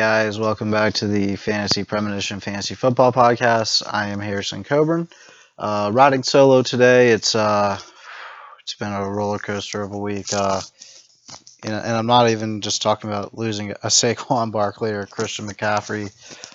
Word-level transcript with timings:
Guys, 0.00 0.38
welcome 0.38 0.70
back 0.70 0.94
to 0.94 1.06
the 1.06 1.36
Fantasy 1.36 1.84
Premonition 1.84 2.40
Fantasy 2.40 2.74
Football 2.74 3.12
Podcast. 3.12 3.82
I 3.86 4.08
am 4.08 4.18
Harrison 4.18 4.64
Coburn. 4.64 5.10
Uh, 5.58 5.90
riding 5.92 6.22
solo 6.22 6.62
today. 6.62 7.10
It's 7.10 7.34
uh, 7.34 7.78
it's 8.62 8.72
been 8.72 8.90
a 8.94 9.06
roller 9.06 9.36
coaster 9.36 9.82
of 9.82 9.92
a 9.92 9.98
week. 9.98 10.32
Uh, 10.32 10.62
and, 11.64 11.74
and 11.74 11.92
I'm 11.94 12.06
not 12.06 12.30
even 12.30 12.62
just 12.62 12.80
talking 12.80 13.10
about 13.10 13.36
losing 13.36 13.72
a 13.72 13.74
Saquon 13.88 14.50
Barkley 14.50 14.92
or 14.92 15.04
Christian 15.04 15.46
McCaffrey. 15.46 16.10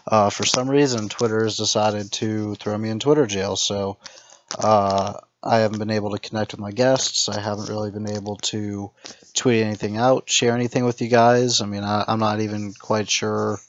Uh, 0.07 0.31
for 0.31 0.43
some 0.43 0.67
reason, 0.67 1.07
Twitter 1.07 1.43
has 1.43 1.55
decided 1.55 2.11
to 2.13 2.55
throw 2.55 2.75
me 2.75 2.89
in 2.89 2.99
Twitter 2.99 3.27
jail. 3.27 3.55
So 3.55 3.99
uh, 4.57 5.19
I 5.45 5.59
haven't 5.59 5.77
been 5.77 5.91
able 5.91 6.11
to 6.11 6.19
connect 6.19 6.53
with 6.53 6.59
my 6.59 6.71
guests. 6.71 7.29
I 7.29 7.39
haven't 7.39 7.69
really 7.69 7.91
been 7.91 8.09
able 8.09 8.37
to 8.37 8.91
tweet 9.35 9.63
anything 9.63 9.95
out, 9.97 10.27
share 10.27 10.55
anything 10.55 10.85
with 10.85 11.01
you 11.01 11.07
guys. 11.07 11.61
I 11.61 11.67
mean, 11.67 11.83
I, 11.83 12.03
am 12.07 12.19
not 12.19 12.41
even 12.41 12.73
quite 12.73 13.09
sure 13.09 13.59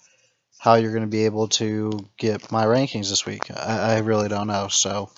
how 0.59 0.75
you're 0.75 0.93
going 0.93 1.03
to 1.03 1.09
be 1.09 1.27
able 1.27 1.49
to 1.49 1.93
get 2.17 2.51
my 2.51 2.65
rankings 2.65 3.11
this 3.11 3.27
week. 3.27 3.51
I, 3.51 3.97
I 3.97 3.99
really 3.99 4.29
don't 4.29 4.47
know. 4.47 4.69
So 4.69 5.11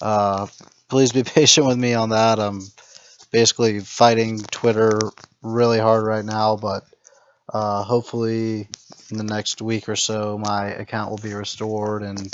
uh, 0.00 0.46
please 0.88 1.10
be 1.10 1.22
patient 1.24 1.66
with 1.66 1.78
me 1.78 1.94
on 1.94 2.10
that. 2.10 2.38
I'm 2.38 2.60
basically 3.32 3.80
fighting 3.80 4.38
Twitter 4.38 5.00
really 5.42 5.80
hard 5.80 6.06
right 6.06 6.24
now, 6.24 6.54
but 6.56 6.84
uh, 7.52 7.82
hopefully 7.82 8.68
in 9.10 9.18
the 9.18 9.24
next 9.24 9.60
week 9.60 9.88
or 9.88 9.96
so, 9.96 10.38
my 10.38 10.68
account 10.68 11.10
will 11.10 11.18
be 11.18 11.34
restored 11.34 12.02
and 12.02 12.32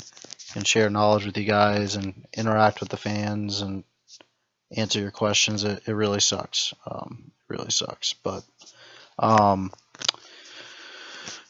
can 0.51 0.63
share 0.63 0.89
knowledge 0.89 1.25
with 1.25 1.37
you 1.37 1.45
guys 1.45 1.95
and 1.95 2.25
interact 2.33 2.79
with 2.79 2.89
the 2.89 2.97
fans 2.97 3.61
and 3.61 3.83
answer 4.75 4.99
your 4.99 5.11
questions. 5.11 5.63
It, 5.63 5.83
it 5.87 5.93
really 5.93 6.19
sucks. 6.19 6.73
Um, 6.85 7.31
it 7.49 7.53
really 7.53 7.71
sucks. 7.71 8.13
But 8.13 8.43
um, 9.19 9.71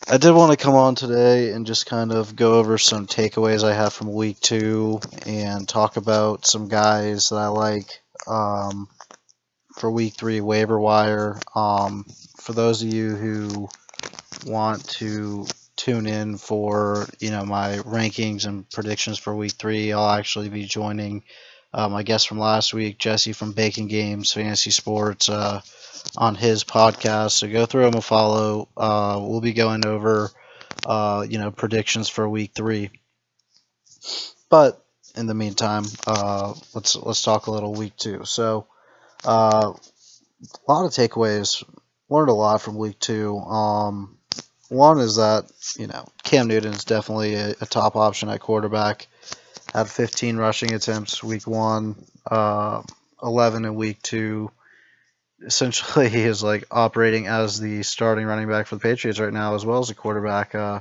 I 0.09 0.17
did 0.17 0.31
want 0.31 0.51
to 0.51 0.63
come 0.63 0.75
on 0.75 0.95
today 0.95 1.51
and 1.51 1.65
just 1.65 1.85
kind 1.85 2.11
of 2.11 2.35
go 2.35 2.55
over 2.55 2.77
some 2.77 3.07
takeaways 3.07 3.63
I 3.63 3.73
have 3.73 3.93
from 3.93 4.13
week 4.13 4.39
two 4.39 4.99
and 5.25 5.67
talk 5.67 5.97
about 5.97 6.45
some 6.45 6.67
guys 6.67 7.29
that 7.29 7.37
I 7.37 7.47
like 7.47 8.01
um, 8.27 8.87
for 9.75 9.91
week 9.91 10.15
three 10.15 10.41
waiver 10.41 10.79
wire. 10.79 11.39
Um, 11.55 12.05
for 12.37 12.53
those 12.53 12.81
of 12.81 12.91
you 12.91 13.15
who 13.15 13.69
want 14.45 14.87
to 14.89 15.45
tune 15.81 16.05
in 16.05 16.37
for 16.37 17.07
you 17.19 17.31
know 17.31 17.43
my 17.43 17.77
rankings 17.77 18.45
and 18.45 18.69
predictions 18.69 19.17
for 19.17 19.35
week 19.35 19.53
three. 19.53 19.91
I'll 19.91 20.11
actually 20.11 20.49
be 20.49 20.65
joining 20.65 21.23
uh, 21.73 21.89
my 21.89 22.03
guest 22.03 22.27
from 22.27 22.37
last 22.37 22.71
week, 22.71 22.99
Jesse 22.99 23.33
from 23.33 23.53
Bacon 23.53 23.87
Games 23.87 24.31
Fantasy 24.31 24.69
Sports, 24.69 25.27
uh, 25.27 25.61
on 26.15 26.35
his 26.35 26.63
podcast. 26.63 27.31
So 27.31 27.51
go 27.51 27.65
through 27.65 27.87
him 27.87 27.95
a 27.95 28.01
follow. 28.01 28.67
Uh, 28.77 29.19
we'll 29.23 29.41
be 29.41 29.53
going 29.53 29.83
over 29.83 30.29
uh, 30.85 31.25
you 31.27 31.39
know 31.39 31.49
predictions 31.49 32.09
for 32.09 32.29
week 32.29 32.51
three. 32.53 32.91
But 34.49 34.85
in 35.15 35.25
the 35.25 35.33
meantime, 35.33 35.85
uh, 36.05 36.53
let's 36.75 36.95
let's 36.95 37.23
talk 37.23 37.47
a 37.47 37.51
little 37.51 37.73
week 37.73 37.97
two. 37.97 38.23
So 38.25 38.67
uh, 39.25 39.73
a 39.73 40.71
lot 40.71 40.85
of 40.85 40.91
takeaways. 40.91 41.63
Learned 42.07 42.29
a 42.29 42.33
lot 42.33 42.61
from 42.61 42.75
week 42.75 42.99
two. 42.99 43.37
Um, 43.37 44.17
one 44.71 44.99
is 44.99 45.17
that, 45.17 45.51
you 45.77 45.87
know, 45.87 46.07
Cam 46.23 46.47
Newton 46.47 46.71
is 46.71 46.85
definitely 46.85 47.35
a, 47.35 47.49
a, 47.59 47.65
top 47.65 47.97
option 47.97 48.29
at 48.29 48.39
quarterback. 48.39 49.07
Had 49.73 49.89
15 49.89 50.37
rushing 50.37 50.73
attempts 50.73 51.21
week 51.21 51.45
one, 51.45 52.01
uh, 52.25 52.81
11 53.21 53.65
in 53.65 53.75
week 53.75 54.01
two. 54.01 54.49
Essentially, 55.45 56.07
he 56.09 56.21
is 56.21 56.41
like 56.41 56.63
operating 56.71 57.27
as 57.27 57.59
the 57.59 57.83
starting 57.83 58.25
running 58.25 58.47
back 58.47 58.67
for 58.67 58.75
the 58.75 58.81
Patriots 58.81 59.19
right 59.19 59.33
now, 59.33 59.55
as 59.55 59.65
well 59.65 59.79
as 59.79 59.89
a 59.89 59.95
quarterback. 59.95 60.55
Uh, 60.55 60.79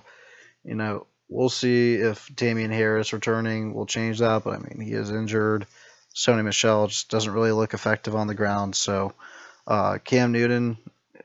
you 0.63 0.77
know, 0.77 1.09
we'll 1.29 1.49
see 1.49 1.95
if 1.95 2.31
Damien 2.37 2.71
Harris 2.71 3.13
returning 3.13 3.75
will 3.75 3.87
change 3.87 4.21
that, 4.21 4.45
but 4.45 4.55
I 4.55 4.59
mean, 4.59 4.81
he 4.81 4.93
is 4.93 5.11
injured. 5.11 5.67
Sony 6.15 6.45
Michel 6.45 6.87
just 6.87 7.11
doesn't 7.11 7.33
really 7.33 7.53
look 7.53 7.75
effective 7.75 8.15
on 8.15 8.29
the 8.29 8.35
ground. 8.37 8.77
So, 8.77 9.15
uh, 9.67 9.99
Cam 10.05 10.31
Newton, 10.31 10.79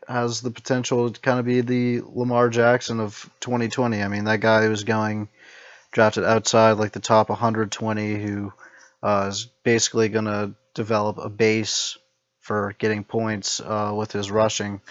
has 0.07 0.41
the 0.41 0.51
potential 0.51 1.09
to 1.09 1.19
kind 1.19 1.39
of 1.39 1.45
be 1.45 1.61
the 1.61 2.01
Lamar 2.05 2.49
Jackson 2.49 2.99
of 2.99 3.29
2020. 3.39 4.01
I 4.01 4.07
mean, 4.07 4.25
that 4.25 4.39
guy 4.39 4.67
was 4.67 4.83
going 4.83 5.29
drafted 5.91 6.23
outside 6.23 6.73
like 6.73 6.91
the 6.91 6.99
top 6.99 7.29
120, 7.29 8.15
who 8.15 8.53
uh, 9.01 9.27
is 9.29 9.47
basically 9.63 10.09
going 10.09 10.25
to 10.25 10.53
develop 10.73 11.17
a 11.17 11.29
base 11.29 11.97
for 12.41 12.75
getting 12.77 13.03
points 13.03 13.59
uh, 13.59 13.93
with 13.95 14.11
his 14.11 14.29
rushing. 14.29 14.81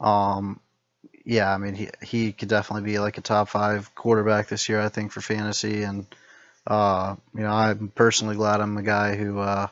Um, 0.00 0.60
yeah, 1.24 1.52
I 1.52 1.58
mean, 1.58 1.74
he 1.74 1.90
he 2.02 2.32
could 2.32 2.48
definitely 2.48 2.90
be 2.90 2.98
like 2.98 3.18
a 3.18 3.20
top 3.20 3.48
five 3.48 3.94
quarterback 3.94 4.48
this 4.48 4.68
year, 4.68 4.80
I 4.80 4.88
think, 4.88 5.12
for 5.12 5.20
fantasy. 5.20 5.82
And 5.82 6.06
uh, 6.66 7.16
you 7.34 7.42
know, 7.42 7.50
I'm 7.50 7.88
personally 7.88 8.36
glad 8.36 8.60
I'm 8.60 8.76
a 8.76 8.82
guy 8.82 9.16
who 9.16 9.38
uh, 9.40 9.66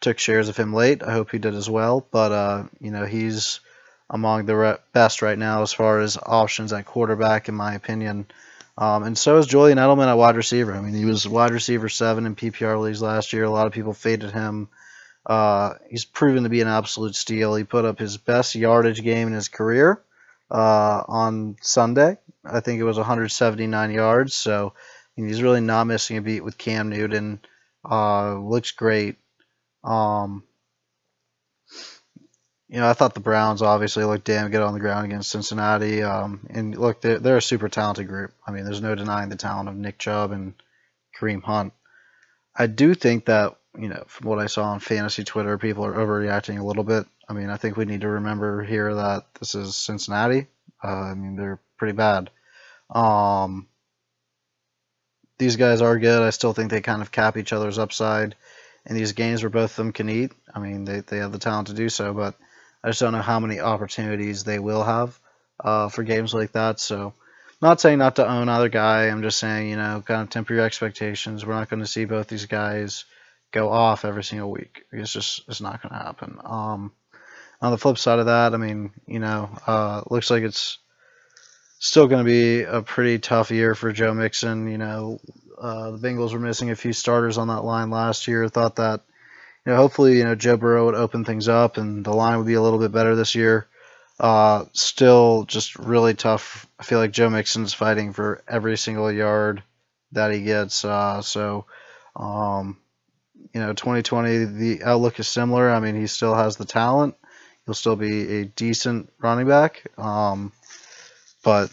took 0.00 0.18
shares 0.18 0.48
of 0.48 0.56
him 0.56 0.72
late. 0.72 1.02
I 1.02 1.12
hope 1.12 1.30
he 1.30 1.38
did 1.38 1.54
as 1.54 1.68
well. 1.68 2.06
But 2.10 2.32
uh, 2.32 2.64
you 2.80 2.90
know, 2.90 3.04
he's 3.04 3.60
among 4.08 4.46
the 4.46 4.80
best 4.92 5.22
right 5.22 5.38
now 5.38 5.62
as 5.62 5.72
far 5.72 6.00
as 6.00 6.16
options 6.16 6.72
at 6.72 6.86
quarterback, 6.86 7.48
in 7.48 7.54
my 7.54 7.74
opinion. 7.74 8.26
Um, 8.78 9.04
and 9.04 9.16
so 9.16 9.38
is 9.38 9.46
Julian 9.46 9.78
Edelman 9.78 10.08
at 10.08 10.18
wide 10.18 10.36
receiver. 10.36 10.74
I 10.74 10.80
mean, 10.80 10.94
he 10.94 11.06
was 11.06 11.26
wide 11.26 11.52
receiver 11.52 11.88
seven 11.88 12.26
in 12.26 12.36
PPR 12.36 12.80
leagues 12.80 13.00
last 13.00 13.32
year. 13.32 13.44
A 13.44 13.50
lot 13.50 13.66
of 13.66 13.72
people 13.72 13.94
faded 13.94 14.32
him. 14.32 14.68
Uh, 15.24 15.74
he's 15.90 16.04
proven 16.04 16.44
to 16.44 16.48
be 16.48 16.60
an 16.60 16.68
absolute 16.68 17.16
steal. 17.16 17.54
He 17.54 17.64
put 17.64 17.84
up 17.84 17.98
his 17.98 18.16
best 18.16 18.54
yardage 18.54 19.02
game 19.02 19.28
in 19.28 19.34
his 19.34 19.48
career 19.48 20.02
uh, 20.50 21.02
on 21.08 21.56
Sunday. 21.62 22.18
I 22.44 22.60
think 22.60 22.78
it 22.78 22.84
was 22.84 22.96
179 22.96 23.90
yards. 23.90 24.34
So 24.34 24.74
he's 25.16 25.42
really 25.42 25.60
not 25.60 25.84
missing 25.84 26.18
a 26.18 26.22
beat 26.22 26.44
with 26.44 26.58
Cam 26.58 26.90
Newton. 26.90 27.40
Uh, 27.88 28.38
looks 28.38 28.72
great. 28.72 29.16
Um, 29.82 30.44
you 32.68 32.80
know, 32.80 32.88
I 32.88 32.94
thought 32.94 33.14
the 33.14 33.20
Browns 33.20 33.62
obviously 33.62 34.04
looked 34.04 34.24
damn 34.24 34.50
good 34.50 34.62
on 34.62 34.74
the 34.74 34.80
ground 34.80 35.06
against 35.06 35.30
Cincinnati. 35.30 36.02
Um, 36.02 36.46
and 36.50 36.76
look, 36.76 37.00
they're, 37.00 37.18
they're 37.18 37.36
a 37.36 37.42
super 37.42 37.68
talented 37.68 38.08
group. 38.08 38.32
I 38.46 38.50
mean, 38.50 38.64
there's 38.64 38.80
no 38.80 38.94
denying 38.94 39.28
the 39.28 39.36
talent 39.36 39.68
of 39.68 39.76
Nick 39.76 39.98
Chubb 39.98 40.32
and 40.32 40.54
Kareem 41.18 41.42
Hunt. 41.42 41.72
I 42.54 42.66
do 42.66 42.94
think 42.94 43.26
that, 43.26 43.56
you 43.78 43.88
know, 43.88 44.02
from 44.08 44.28
what 44.28 44.40
I 44.40 44.46
saw 44.46 44.64
on 44.64 44.80
fantasy 44.80 45.22
Twitter, 45.22 45.58
people 45.58 45.84
are 45.84 45.94
overreacting 45.94 46.58
a 46.58 46.64
little 46.64 46.82
bit. 46.82 47.06
I 47.28 47.34
mean, 47.34 47.50
I 47.50 47.56
think 47.56 47.76
we 47.76 47.84
need 47.84 48.00
to 48.00 48.08
remember 48.08 48.62
here 48.62 48.94
that 48.94 49.26
this 49.38 49.54
is 49.54 49.76
Cincinnati. 49.76 50.46
Uh, 50.82 50.88
I 50.88 51.14
mean, 51.14 51.36
they're 51.36 51.60
pretty 51.76 51.94
bad. 51.94 52.30
Um, 52.90 53.68
these 55.38 55.56
guys 55.56 55.82
are 55.82 55.98
good. 55.98 56.22
I 56.22 56.30
still 56.30 56.52
think 56.52 56.70
they 56.70 56.80
kind 56.80 57.02
of 57.02 57.12
cap 57.12 57.36
each 57.36 57.52
other's 57.52 57.78
upside 57.78 58.34
in 58.86 58.96
these 58.96 59.12
games 59.12 59.42
where 59.42 59.50
both 59.50 59.70
of 59.70 59.76
them 59.76 59.92
can 59.92 60.08
eat. 60.08 60.32
I 60.52 60.58
mean, 60.58 60.84
they, 60.84 61.00
they 61.00 61.18
have 61.18 61.32
the 61.32 61.38
talent 61.38 61.68
to 61.68 61.74
do 61.74 61.88
so, 61.88 62.12
but 62.14 62.34
I 62.86 62.90
just 62.90 63.00
don't 63.00 63.14
know 63.14 63.20
how 63.20 63.40
many 63.40 63.58
opportunities 63.58 64.44
they 64.44 64.60
will 64.60 64.84
have 64.84 65.18
uh, 65.58 65.88
for 65.88 66.04
games 66.04 66.32
like 66.32 66.52
that. 66.52 66.78
So, 66.78 67.14
not 67.60 67.80
saying 67.80 67.98
not 67.98 68.14
to 68.16 68.30
own 68.30 68.48
either 68.48 68.68
guy. 68.68 69.06
I'm 69.06 69.22
just 69.22 69.38
saying, 69.38 69.70
you 69.70 69.76
know, 69.76 70.04
kind 70.06 70.22
of 70.22 70.30
temper 70.30 70.54
your 70.54 70.64
expectations. 70.64 71.44
We're 71.44 71.54
not 71.54 71.68
going 71.68 71.80
to 71.80 71.88
see 71.88 72.04
both 72.04 72.28
these 72.28 72.46
guys 72.46 73.04
go 73.50 73.70
off 73.72 74.04
every 74.04 74.22
single 74.22 74.52
week. 74.52 74.84
It's 74.92 75.12
just 75.12 75.42
it's 75.48 75.60
not 75.60 75.82
going 75.82 75.98
to 75.98 76.06
happen. 76.06 76.38
Um, 76.44 76.92
on 77.60 77.72
the 77.72 77.78
flip 77.78 77.98
side 77.98 78.20
of 78.20 78.26
that, 78.26 78.54
I 78.54 78.56
mean, 78.56 78.92
you 79.04 79.18
know, 79.18 79.50
uh, 79.66 80.02
looks 80.08 80.30
like 80.30 80.44
it's 80.44 80.78
still 81.80 82.06
going 82.06 82.24
to 82.24 82.30
be 82.30 82.62
a 82.62 82.82
pretty 82.82 83.18
tough 83.18 83.50
year 83.50 83.74
for 83.74 83.90
Joe 83.90 84.14
Mixon. 84.14 84.70
You 84.70 84.78
know, 84.78 85.18
uh, 85.58 85.90
the 85.90 85.98
Bengals 85.98 86.32
were 86.32 86.38
missing 86.38 86.70
a 86.70 86.76
few 86.76 86.92
starters 86.92 87.36
on 87.36 87.48
that 87.48 87.64
line 87.64 87.90
last 87.90 88.28
year. 88.28 88.48
Thought 88.48 88.76
that 88.76 89.00
you 89.66 89.72
know, 89.72 89.78
hopefully, 89.78 90.18
you 90.18 90.24
know, 90.24 90.36
Joe 90.36 90.56
Burrow 90.56 90.86
would 90.86 90.94
open 90.94 91.24
things 91.24 91.48
up 91.48 91.76
and 91.76 92.04
the 92.04 92.12
line 92.12 92.38
would 92.38 92.46
be 92.46 92.54
a 92.54 92.62
little 92.62 92.78
bit 92.78 92.92
better 92.92 93.16
this 93.16 93.34
year. 93.34 93.66
Uh, 94.18 94.64
still 94.72 95.44
just 95.44 95.76
really 95.76 96.14
tough. 96.14 96.68
I 96.78 96.84
feel 96.84 97.00
like 97.00 97.10
Joe 97.10 97.28
Mixon's 97.28 97.74
fighting 97.74 98.12
for 98.12 98.42
every 98.46 98.78
single 98.78 99.10
yard 99.10 99.64
that 100.12 100.32
he 100.32 100.42
gets. 100.42 100.84
Uh, 100.84 101.20
so, 101.20 101.66
um, 102.14 102.78
you 103.52 103.60
know, 103.60 103.72
2020, 103.72 104.44
the 104.44 104.84
outlook 104.84 105.18
is 105.18 105.26
similar. 105.26 105.68
I 105.68 105.80
mean, 105.80 105.96
he 105.96 106.06
still 106.06 106.34
has 106.34 106.56
the 106.56 106.64
talent. 106.64 107.16
He'll 107.64 107.74
still 107.74 107.96
be 107.96 108.38
a 108.38 108.44
decent 108.44 109.12
running 109.18 109.48
back. 109.48 109.82
Um, 109.98 110.52
but, 111.42 111.70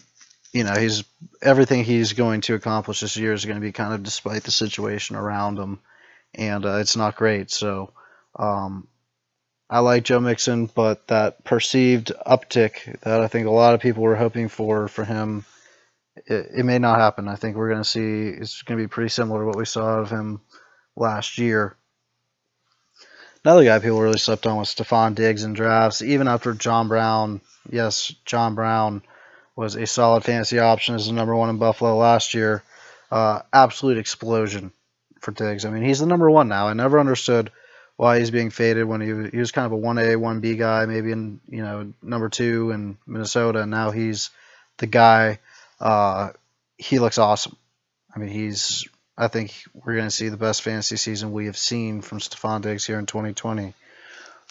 you 0.51 0.63
know, 0.63 0.73
he's 0.73 1.03
everything 1.43 1.83
he's 1.83 2.13
going 2.13 2.41
to 2.41 2.55
accomplish 2.55 3.01
this 3.01 3.17
year 3.17 3.33
is 3.33 3.45
going 3.45 3.57
to 3.57 3.65
be 3.65 3.71
kind 3.71 3.93
of 3.93 4.01
despite 4.01 4.43
the 4.43 4.51
situation 4.51 5.15
around 5.15 5.59
him 5.59 5.79
and 6.35 6.65
uh, 6.65 6.77
it's 6.77 6.95
not 6.95 7.15
great. 7.15 7.51
So 7.51 7.93
um, 8.35 8.87
I 9.69 9.79
like 9.79 10.03
Joe 10.03 10.19
Mixon, 10.19 10.67
but 10.67 11.07
that 11.07 11.43
perceived 11.43 12.11
uptick 12.25 12.99
that 13.01 13.21
I 13.21 13.27
think 13.27 13.47
a 13.47 13.51
lot 13.51 13.73
of 13.73 13.81
people 13.81 14.03
were 14.03 14.15
hoping 14.15 14.47
for 14.47 14.87
for 14.87 15.05
him, 15.05 15.45
it, 16.27 16.47
it 16.57 16.65
may 16.65 16.79
not 16.79 16.99
happen. 16.99 17.27
I 17.27 17.35
think 17.35 17.55
we're 17.55 17.69
going 17.69 17.83
to 17.83 17.89
see 17.89 18.27
it's 18.27 18.61
going 18.63 18.77
to 18.77 18.83
be 18.83 18.87
pretty 18.89 19.09
similar 19.09 19.41
to 19.41 19.45
what 19.45 19.57
we 19.57 19.65
saw 19.65 19.99
of 19.99 20.09
him 20.09 20.41
last 20.95 21.37
year. 21.37 21.75
Another 23.45 23.65
guy 23.65 23.79
people 23.79 23.99
really 23.99 24.19
slept 24.19 24.47
on 24.47 24.57
was 24.57 24.73
Stefon 24.73 25.15
Diggs 25.15 25.43
in 25.43 25.53
drafts, 25.53 26.01
even 26.01 26.27
after 26.27 26.53
John 26.53 26.87
Brown. 26.87 27.41
Yes, 27.69 28.13
John 28.25 28.55
Brown 28.55 29.01
was 29.55 29.75
a 29.75 29.85
solid 29.85 30.23
fantasy 30.23 30.59
option 30.59 30.95
as 30.95 31.07
the 31.07 31.13
number 31.13 31.35
one 31.35 31.49
in 31.49 31.57
Buffalo 31.57 31.97
last 31.97 32.33
year. 32.33 32.63
Uh, 33.11 33.41
absolute 33.51 33.97
explosion 33.97 34.71
for 35.23 35.31
Diggs. 35.31 35.65
I 35.65 35.69
mean, 35.69 35.83
he's 35.83 35.99
the 35.99 36.05
number 36.05 36.29
one 36.29 36.47
now. 36.47 36.67
I 36.67 36.73
never 36.73 36.99
understood 36.99 37.51
why 37.95 38.19
he's 38.19 38.31
being 38.31 38.49
faded 38.49 38.85
when 38.85 39.01
he, 39.01 39.29
he 39.29 39.37
was 39.37 39.51
kind 39.51 39.65
of 39.65 39.71
a 39.71 39.81
1A, 39.81 40.15
1B 40.15 40.57
guy, 40.57 40.85
maybe 40.85 41.11
in, 41.11 41.39
you 41.47 41.61
know, 41.61 41.93
number 42.01 42.29
two 42.29 42.71
in 42.71 42.97
Minnesota, 43.05 43.61
and 43.61 43.71
now 43.71 43.91
he's 43.91 44.31
the 44.77 44.87
guy. 44.87 45.39
Uh, 45.79 46.31
he 46.77 46.99
looks 46.99 47.17
awesome. 47.17 47.55
I 48.15 48.19
mean, 48.19 48.29
he's, 48.29 48.87
I 49.17 49.27
think 49.27 49.53
we're 49.73 49.95
going 49.95 50.07
to 50.07 50.11
see 50.11 50.29
the 50.29 50.37
best 50.37 50.63
fantasy 50.63 50.97
season 50.97 51.31
we 51.31 51.45
have 51.45 51.57
seen 51.57 52.01
from 52.01 52.19
Stefon 52.19 52.61
Diggs 52.61 52.85
here 52.85 52.99
in 52.99 53.05
2020. 53.05 53.73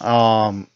Um, 0.01 0.69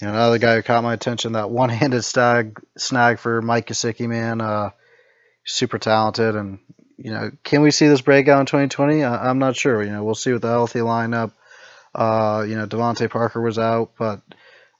you 0.00 0.06
know, 0.06 0.12
another 0.12 0.38
guy 0.38 0.56
who 0.56 0.62
caught 0.62 0.82
my 0.82 0.92
attention, 0.92 1.32
that 1.32 1.50
one-handed 1.50 2.02
stag 2.02 2.60
snag 2.76 3.18
for 3.18 3.40
Mike 3.40 3.68
Gesicki, 3.68 4.06
man, 4.06 4.40
uh, 4.40 4.70
super 5.44 5.78
talented, 5.78 6.36
and 6.36 6.58
you 7.06 7.12
know, 7.12 7.30
can 7.44 7.62
we 7.62 7.70
see 7.70 7.86
this 7.86 8.00
breakout 8.00 8.40
in 8.40 8.46
2020? 8.46 9.04
I, 9.04 9.30
am 9.30 9.38
not 9.38 9.54
sure. 9.54 9.80
You 9.80 9.92
know, 9.92 10.02
we'll 10.02 10.16
see 10.16 10.32
with 10.32 10.42
the 10.42 10.48
healthy 10.48 10.80
lineup. 10.80 11.30
Uh, 11.94 12.44
you 12.48 12.56
know, 12.56 12.66
DeVante 12.66 13.08
Parker 13.08 13.40
was 13.40 13.60
out, 13.60 13.92
but 13.96 14.22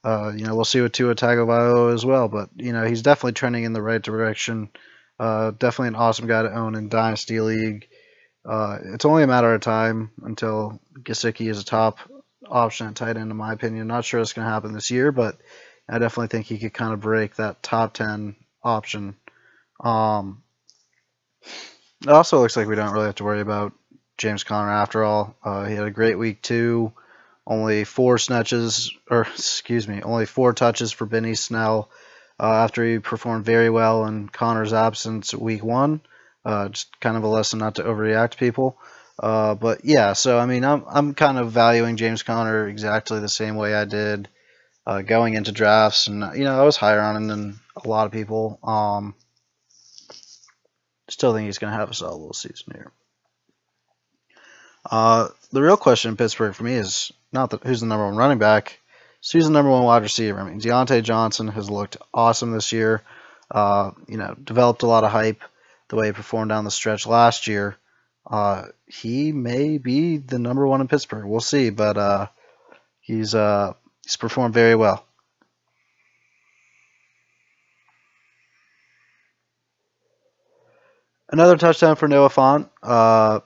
uh, 0.03 0.33
you 0.35 0.45
know, 0.45 0.53
we'll 0.53 0.65
see 0.65 0.81
with 0.81 0.91
Tua 0.91 1.15
Tagovailoa 1.15 1.93
as 1.93 2.05
well. 2.05 2.27
But 2.27 2.49
you 2.57 2.73
know, 2.73 2.83
he's 2.83 3.01
definitely 3.01 3.31
trending 3.31 3.63
in 3.63 3.71
the 3.71 3.81
right 3.81 4.01
direction. 4.01 4.71
Uh, 5.17 5.51
definitely 5.51 5.87
an 5.87 5.95
awesome 5.95 6.27
guy 6.27 6.41
to 6.41 6.53
own 6.53 6.75
in 6.75 6.89
Dynasty 6.89 7.39
League. 7.39 7.87
Uh, 8.45 8.79
it's 8.93 9.05
only 9.05 9.23
a 9.23 9.27
matter 9.27 9.53
of 9.53 9.61
time 9.61 10.11
until 10.21 10.81
Gesicki 10.99 11.49
is 11.49 11.61
a 11.61 11.65
top 11.65 11.97
option 12.45 12.87
at 12.87 12.95
tight 12.95 13.15
end, 13.15 13.31
in 13.31 13.37
my 13.37 13.53
opinion. 13.53 13.87
Not 13.87 14.03
sure 14.03 14.19
it's 14.19 14.33
going 14.33 14.45
to 14.45 14.51
happen 14.51 14.73
this 14.73 14.91
year, 14.91 15.13
but 15.13 15.37
I 15.87 15.97
definitely 15.97 16.27
think 16.27 16.47
he 16.47 16.57
could 16.57 16.73
kind 16.73 16.91
of 16.91 16.99
break 16.99 17.37
that 17.37 17.63
top 17.63 17.93
10 17.93 18.35
option. 18.65 19.15
Um, 19.79 20.43
it 22.01 22.09
also 22.09 22.39
looks 22.39 22.55
like 22.55 22.67
we 22.67 22.75
don't 22.75 22.91
really 22.91 23.07
have 23.07 23.15
to 23.15 23.23
worry 23.23 23.41
about 23.41 23.73
James 24.17 24.43
Conner 24.43 24.71
after 24.71 25.03
all. 25.03 25.35
Uh, 25.43 25.65
he 25.65 25.75
had 25.75 25.85
a 25.85 25.91
great 25.91 26.17
week 26.17 26.41
two, 26.41 26.91
only 27.45 27.83
four 27.83 28.17
snatches, 28.17 28.91
or 29.09 29.21
excuse 29.33 29.87
me, 29.87 30.01
only 30.01 30.25
four 30.25 30.53
touches 30.53 30.91
for 30.91 31.05
Benny 31.05 31.35
Snell 31.35 31.89
uh, 32.39 32.63
after 32.63 32.83
he 32.85 32.99
performed 32.99 33.45
very 33.45 33.69
well 33.69 34.05
in 34.05 34.29
Conner's 34.29 34.73
absence 34.73 35.33
week 35.33 35.63
one. 35.63 36.01
Uh, 36.45 36.69
just 36.69 36.97
kind 36.99 37.17
of 37.17 37.23
a 37.23 37.27
lesson 37.27 37.59
not 37.59 37.75
to 37.75 37.83
overreact, 37.83 38.37
people. 38.37 38.77
Uh, 39.19 39.55
but 39.55 39.83
yeah, 39.83 40.13
so 40.13 40.37
I 40.37 40.45
mean, 40.45 40.63
I'm 40.63 40.83
I'm 40.87 41.13
kind 41.13 41.37
of 41.37 41.51
valuing 41.51 41.97
James 41.97 42.23
Conner 42.23 42.67
exactly 42.67 43.19
the 43.19 43.27
same 43.27 43.55
way 43.55 43.73
I 43.73 43.85
did 43.85 44.29
uh, 44.85 45.01
going 45.01 45.33
into 45.33 45.51
drafts, 45.51 46.07
and 46.07 46.37
you 46.37 46.43
know, 46.43 46.57
I 46.57 46.63
was 46.63 46.77
higher 46.77 47.01
on 47.01 47.17
him 47.17 47.27
than 47.27 47.59
a 47.83 47.87
lot 47.87 48.05
of 48.05 48.11
people. 48.11 48.59
Um, 48.63 49.15
still 51.09 51.33
think 51.33 51.45
he's 51.45 51.57
going 51.57 51.71
to 51.71 51.79
have 51.79 51.89
a 51.89 51.93
solid 51.93 52.17
little 52.17 52.33
season 52.33 52.73
here. 52.73 52.91
Uh, 54.89 55.27
the 55.51 55.61
real 55.61 55.77
question 55.77 56.09
in 56.09 56.17
Pittsburgh 56.17 56.55
for 56.55 56.63
me 56.63 56.73
is 56.73 57.11
not 57.31 57.49
the, 57.49 57.57
who's 57.57 57.81
the 57.81 57.87
number 57.87 58.05
one 58.05 58.15
running 58.15 58.39
back, 58.39 58.79
it's 59.19 59.31
the 59.31 59.49
number 59.49 59.71
one 59.71 59.83
wide 59.83 60.03
receiver. 60.03 60.39
I 60.39 60.49
mean, 60.49 60.61
Diontae 60.61 61.03
Johnson 61.03 61.47
has 61.49 61.69
looked 61.69 61.97
awesome 62.13 62.51
this 62.51 62.71
year. 62.71 63.01
Uh, 63.49 63.91
you 64.07 64.17
know, 64.17 64.35
developed 64.41 64.83
a 64.83 64.87
lot 64.87 65.03
of 65.03 65.11
hype 65.11 65.41
the 65.89 65.95
way 65.95 66.07
he 66.07 66.11
performed 66.11 66.49
down 66.49 66.65
the 66.65 66.71
stretch 66.71 67.07
last 67.07 67.47
year. 67.47 67.77
Uh, 68.29 68.63
he 68.85 69.31
may 69.31 69.77
be 69.77 70.17
the 70.17 70.37
number 70.37 70.67
one 70.67 70.81
in 70.81 70.87
Pittsburgh. 70.87 71.25
We'll 71.25 71.39
see, 71.39 71.69
but 71.69 71.97
uh, 71.97 72.27
he's 72.99 73.33
uh, 73.33 73.73
he's 74.03 74.17
performed 74.17 74.53
very 74.53 74.75
well. 74.75 75.06
Another 81.29 81.57
touchdown 81.57 81.97
for 81.97 82.07
Noah 82.07 82.29
Fant. 82.29 82.69
Uh, 82.81 83.41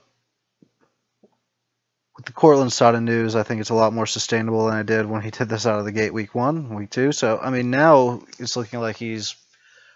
with 2.16 2.26
the 2.26 2.32
Courtland 2.32 2.72
Sutton 2.72 3.04
news, 3.04 3.34
I 3.34 3.42
think 3.42 3.60
it's 3.60 3.70
a 3.70 3.74
lot 3.74 3.92
more 3.92 4.06
sustainable 4.06 4.66
than 4.66 4.76
I 4.76 4.84
did 4.84 5.06
when 5.06 5.22
he 5.22 5.30
did 5.30 5.48
this 5.48 5.66
out 5.66 5.80
of 5.80 5.84
the 5.84 5.90
gate 5.92 6.14
week 6.14 6.34
one, 6.34 6.74
week 6.76 6.90
two. 6.90 7.10
So, 7.10 7.40
I 7.42 7.50
mean, 7.50 7.70
now 7.70 8.22
it's 8.38 8.56
looking 8.56 8.78
like 8.78 8.96
he's 8.96 9.34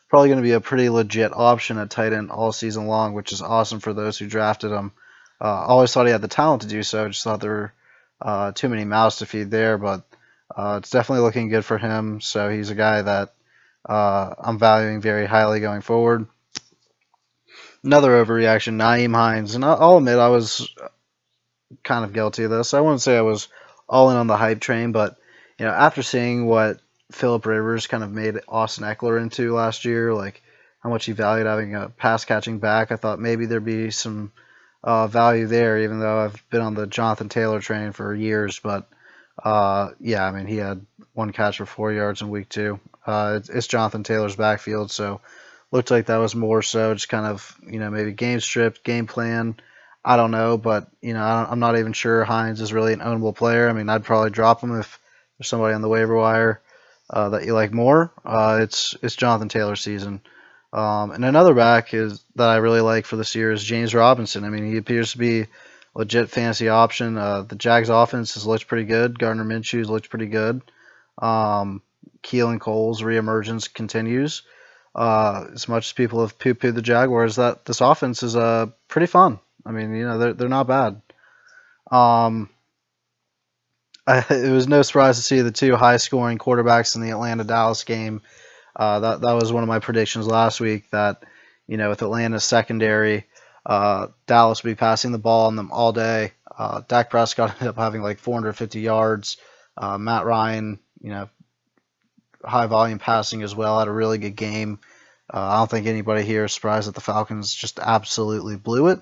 probably 0.08 0.28
going 0.28 0.38
to 0.38 0.42
be 0.42 0.52
a 0.52 0.60
pretty 0.60 0.88
legit 0.88 1.32
option 1.32 1.78
at 1.78 1.90
tight 1.90 2.12
end 2.12 2.32
all 2.32 2.50
season 2.50 2.86
long, 2.86 3.14
which 3.14 3.32
is 3.32 3.42
awesome 3.42 3.78
for 3.78 3.92
those 3.92 4.18
who 4.18 4.26
drafted 4.26 4.72
him. 4.72 4.90
Uh, 5.40 5.66
always 5.66 5.92
thought 5.92 6.06
he 6.06 6.12
had 6.12 6.22
the 6.22 6.28
talent 6.28 6.62
to 6.62 6.68
do 6.68 6.82
so. 6.82 7.06
Just 7.08 7.22
thought 7.22 7.40
there 7.40 7.50
were 7.50 7.72
uh, 8.20 8.50
too 8.50 8.68
many 8.68 8.84
mouths 8.84 9.18
to 9.18 9.26
feed 9.26 9.50
there, 9.50 9.78
but 9.78 10.02
uh, 10.56 10.78
it's 10.78 10.90
definitely 10.90 11.22
looking 11.22 11.50
good 11.50 11.64
for 11.64 11.78
him. 11.78 12.20
So 12.20 12.48
he's 12.48 12.70
a 12.70 12.74
guy 12.74 13.02
that 13.02 13.34
uh, 13.88 14.34
I'm 14.38 14.58
valuing 14.58 15.00
very 15.00 15.26
highly 15.26 15.60
going 15.60 15.82
forward. 15.82 16.26
Another 17.86 18.24
overreaction, 18.24 18.74
Nyheim 18.74 19.14
Hines, 19.14 19.54
and 19.54 19.64
I'll 19.64 19.98
admit 19.98 20.18
I 20.18 20.28
was 20.28 20.68
kind 21.84 22.04
of 22.04 22.12
guilty 22.12 22.42
of 22.42 22.50
this. 22.50 22.74
I 22.74 22.80
wouldn't 22.80 23.00
say 23.00 23.16
I 23.16 23.22
was 23.22 23.48
all 23.88 24.10
in 24.10 24.16
on 24.16 24.26
the 24.26 24.36
hype 24.36 24.60
train, 24.60 24.90
but 24.90 25.16
you 25.58 25.64
know, 25.64 25.72
after 25.72 26.02
seeing 26.02 26.46
what 26.46 26.80
Philip 27.12 27.46
Rivers 27.46 27.86
kind 27.86 28.02
of 28.02 28.10
made 28.10 28.40
Austin 28.48 28.84
Ekeler 28.84 29.22
into 29.22 29.54
last 29.54 29.84
year, 29.84 30.12
like 30.12 30.42
how 30.82 30.90
much 30.90 31.04
he 31.04 31.12
valued 31.12 31.46
having 31.46 31.74
a 31.74 31.88
pass 31.88 32.24
catching 32.24 32.58
back. 32.58 32.90
I 32.90 32.96
thought 32.96 33.20
maybe 33.20 33.46
there'd 33.46 33.64
be 33.64 33.90
some 33.90 34.32
uh, 34.82 35.06
value 35.06 35.46
there, 35.46 35.78
even 35.78 36.00
though 36.00 36.18
I've 36.24 36.50
been 36.50 36.62
on 36.62 36.74
the 36.74 36.86
Jonathan 36.86 37.28
Taylor 37.28 37.60
train 37.60 37.92
for 37.92 38.14
years. 38.14 38.58
But 38.58 38.88
uh, 39.42 39.90
yeah, 40.00 40.24
I 40.24 40.32
mean, 40.32 40.46
he 40.46 40.56
had 40.56 40.84
one 41.12 41.32
catch 41.32 41.58
for 41.58 41.66
four 41.66 41.92
yards 41.92 42.20
in 42.20 42.30
week 42.30 42.48
two. 42.48 42.80
Uh, 43.06 43.34
it's, 43.38 43.48
it's, 43.48 43.66
Jonathan 43.66 44.02
Taylor's 44.02 44.34
backfield, 44.34 44.90
so 44.90 45.20
looked 45.72 45.90
like 45.90 46.06
that 46.06 46.19
was 46.19 46.34
more 46.34 46.62
so 46.62 46.94
just 46.94 47.08
kind 47.08 47.26
of, 47.26 47.56
you 47.67 47.79
know, 47.79 47.91
maybe 47.91 48.12
game 48.12 48.41
stripped, 48.41 48.84
game 48.84 49.06
plan. 49.06 49.56
I 50.05 50.17
don't 50.17 50.31
know, 50.31 50.56
but, 50.56 50.88
you 51.00 51.14
know, 51.14 51.22
I'm 51.24 51.58
not 51.58 51.79
even 51.79 51.93
sure 51.93 52.24
Hines 52.24 52.60
is 52.60 52.72
really 52.72 52.93
an 52.93 53.00
ownable 53.00 53.34
player. 53.34 53.69
I 53.69 53.72
mean, 53.72 53.88
I'd 53.88 54.05
probably 54.05 54.31
drop 54.31 54.62
him 54.62 54.79
if 54.79 55.00
there's 55.38 55.48
somebody 55.48 55.74
on 55.74 55.82
the 55.82 55.88
waiver 55.88 56.14
wire 56.14 56.60
uh, 57.10 57.31
that 57.31 57.44
you 57.44 57.55
like 57.55 57.72
more, 57.72 58.12
uh, 58.24 58.58
it's 58.62 58.96
it's 59.02 59.17
Jonathan 59.17 59.48
Taylor 59.48 59.76
season. 59.76 60.20
Um, 60.72 61.10
and 61.12 61.24
another 61.24 61.55
back 61.55 61.94
is 61.94 62.24
that 62.34 62.48
I 62.48 62.56
really 62.56 62.81
like 62.81 63.06
for 63.06 63.17
this 63.17 63.34
year 63.34 63.52
is 63.52 63.62
James 63.62 63.94
Robinson. 63.94 64.44
I 64.44 64.48
mean, 64.48 64.70
he 64.70 64.76
appears 64.76 65.12
to 65.12 65.19
be 65.19 65.46
legit 65.94 66.31
fantasy 66.31 66.69
option. 66.69 67.17
Uh, 67.17 67.43
the 67.43 67.56
Jags 67.56 67.88
offense 67.88 68.34
has 68.34 68.46
looked 68.46 68.67
pretty 68.69 68.84
good. 68.84 69.19
Gardner 69.19 69.44
Minshew 69.44 69.86
looks 69.86 70.08
pretty 70.08 70.26
good. 70.26 70.60
Um, 71.19 71.82
Keelan 72.22 72.60
Cole's 72.60 73.02
reemergence 73.02 73.72
continues. 73.72 74.43
Uh, 74.96 75.48
as 75.53 75.69
much 75.69 75.88
as 75.88 75.93
people 75.93 76.22
have 76.22 76.38
poo-pooed 76.38 76.74
the 76.74 76.81
Jaguars, 76.81 77.36
that 77.36 77.67
this 77.67 77.82
offense 77.82 78.22
is 78.22 78.34
uh, 78.34 78.67
pretty 78.88 79.06
fun. 79.06 79.38
I 79.67 79.72
mean, 79.72 79.94
you 79.94 80.06
know, 80.06 80.17
they're, 80.17 80.32
they're 80.32 80.48
not 80.48 80.67
bad. 80.67 81.03
Um, 81.91 82.48
I, 84.06 84.24
it 84.31 84.50
was 84.50 84.69
no 84.69 84.81
surprise 84.81 85.17
to 85.17 85.22
see 85.22 85.43
the 85.43 85.53
two 85.53 85.76
high-scoring 85.76 86.38
quarterbacks 86.38 86.96
in 86.96 87.03
the 87.03 87.10
Atlanta 87.10 87.44
Dallas 87.44 87.84
game. 87.84 88.22
Uh, 88.74 89.00
that 89.00 89.20
that 89.22 89.32
was 89.32 89.53
one 89.53 89.62
of 89.62 89.69
my 89.69 89.79
predictions 89.79 90.26
last 90.26 90.60
week. 90.60 90.91
That 90.91 91.22
you 91.67 91.76
know, 91.76 91.88
with 91.88 92.03
Atlanta's 92.03 92.44
secondary, 92.44 93.24
uh, 93.65 94.08
Dallas 94.26 94.62
would 94.62 94.70
be 94.70 94.74
passing 94.74 95.12
the 95.12 95.19
ball 95.19 95.46
on 95.46 95.56
them 95.56 95.72
all 95.72 95.93
day. 95.93 96.32
Uh, 96.56 96.82
Dak 96.86 97.10
Prescott 97.10 97.50
ended 97.55 97.69
up 97.69 97.76
having 97.76 98.03
like 98.03 98.19
450 98.19 98.81
yards. 98.81 99.38
Uh, 99.76 99.98
Matt 99.98 100.24
Ryan, 100.24 100.79
you 101.00 101.10
know, 101.10 101.29
high 102.46 102.67
volume 102.67 102.98
passing 102.98 103.43
as 103.43 103.55
well. 103.55 103.79
Had 103.79 103.88
a 103.88 103.93
really 103.93 104.19
good 104.19 104.36
game. 104.36 104.79
Uh, 105.32 105.41
I 105.41 105.56
don't 105.58 105.70
think 105.70 105.86
anybody 105.86 106.22
here 106.22 106.44
is 106.44 106.53
surprised 106.53 106.88
that 106.88 106.94
the 106.94 107.00
Falcons 107.00 107.53
just 107.53 107.79
absolutely 107.79 108.56
blew 108.56 108.88
it, 108.88 109.00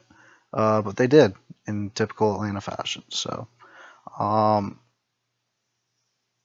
uh, 0.53 0.81
but 0.83 0.97
they 0.97 1.07
did 1.07 1.35
in 1.67 1.91
typical 1.91 2.35
Atlanta 2.35 2.61
fashion. 2.61 3.03
So. 3.11 3.49
Um, 4.19 4.79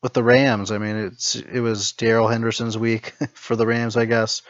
with 0.02 0.14
the 0.14 0.24
Rams, 0.24 0.72
I 0.72 0.78
mean, 0.78 0.96
it's 0.96 1.36
it 1.36 1.60
was 1.60 1.92
Darrell 1.94 2.28
Henderson's 2.28 2.78
week 2.78 3.14
for 3.34 3.56
the 3.56 3.68
Rams, 3.68 3.98
I 3.98 4.06
guess. 4.06 4.42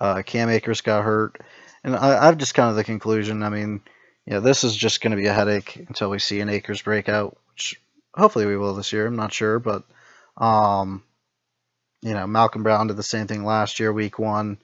Uh, 0.00 0.22
Cam 0.22 0.48
Akers 0.48 0.80
got 0.80 1.04
hurt, 1.04 1.40
and 1.82 1.94
I, 1.94 2.26
I've 2.26 2.38
just 2.38 2.54
kind 2.54 2.70
of 2.70 2.76
the 2.76 2.84
conclusion. 2.84 3.42
I 3.42 3.48
mean, 3.48 3.82
yeah, 4.26 4.40
this 4.40 4.64
is 4.64 4.74
just 4.74 5.00
going 5.00 5.10
to 5.12 5.16
be 5.16 5.26
a 5.26 5.32
headache 5.32 5.76
until 5.76 6.10
we 6.10 6.18
see 6.18 6.40
an 6.40 6.48
Akers 6.48 6.82
breakout, 6.82 7.36
which 7.52 7.80
hopefully 8.14 8.46
we 8.46 8.56
will 8.56 8.74
this 8.74 8.92
year. 8.92 9.06
I'm 9.06 9.16
not 9.16 9.32
sure, 9.32 9.58
but 9.58 9.84
um, 10.36 11.02
you 12.04 12.12
know, 12.12 12.26
Malcolm 12.26 12.62
Brown 12.62 12.88
did 12.88 12.98
the 12.98 13.02
same 13.02 13.26
thing 13.26 13.44
last 13.44 13.80
year, 13.80 13.90
week 13.90 14.18
one. 14.18 14.58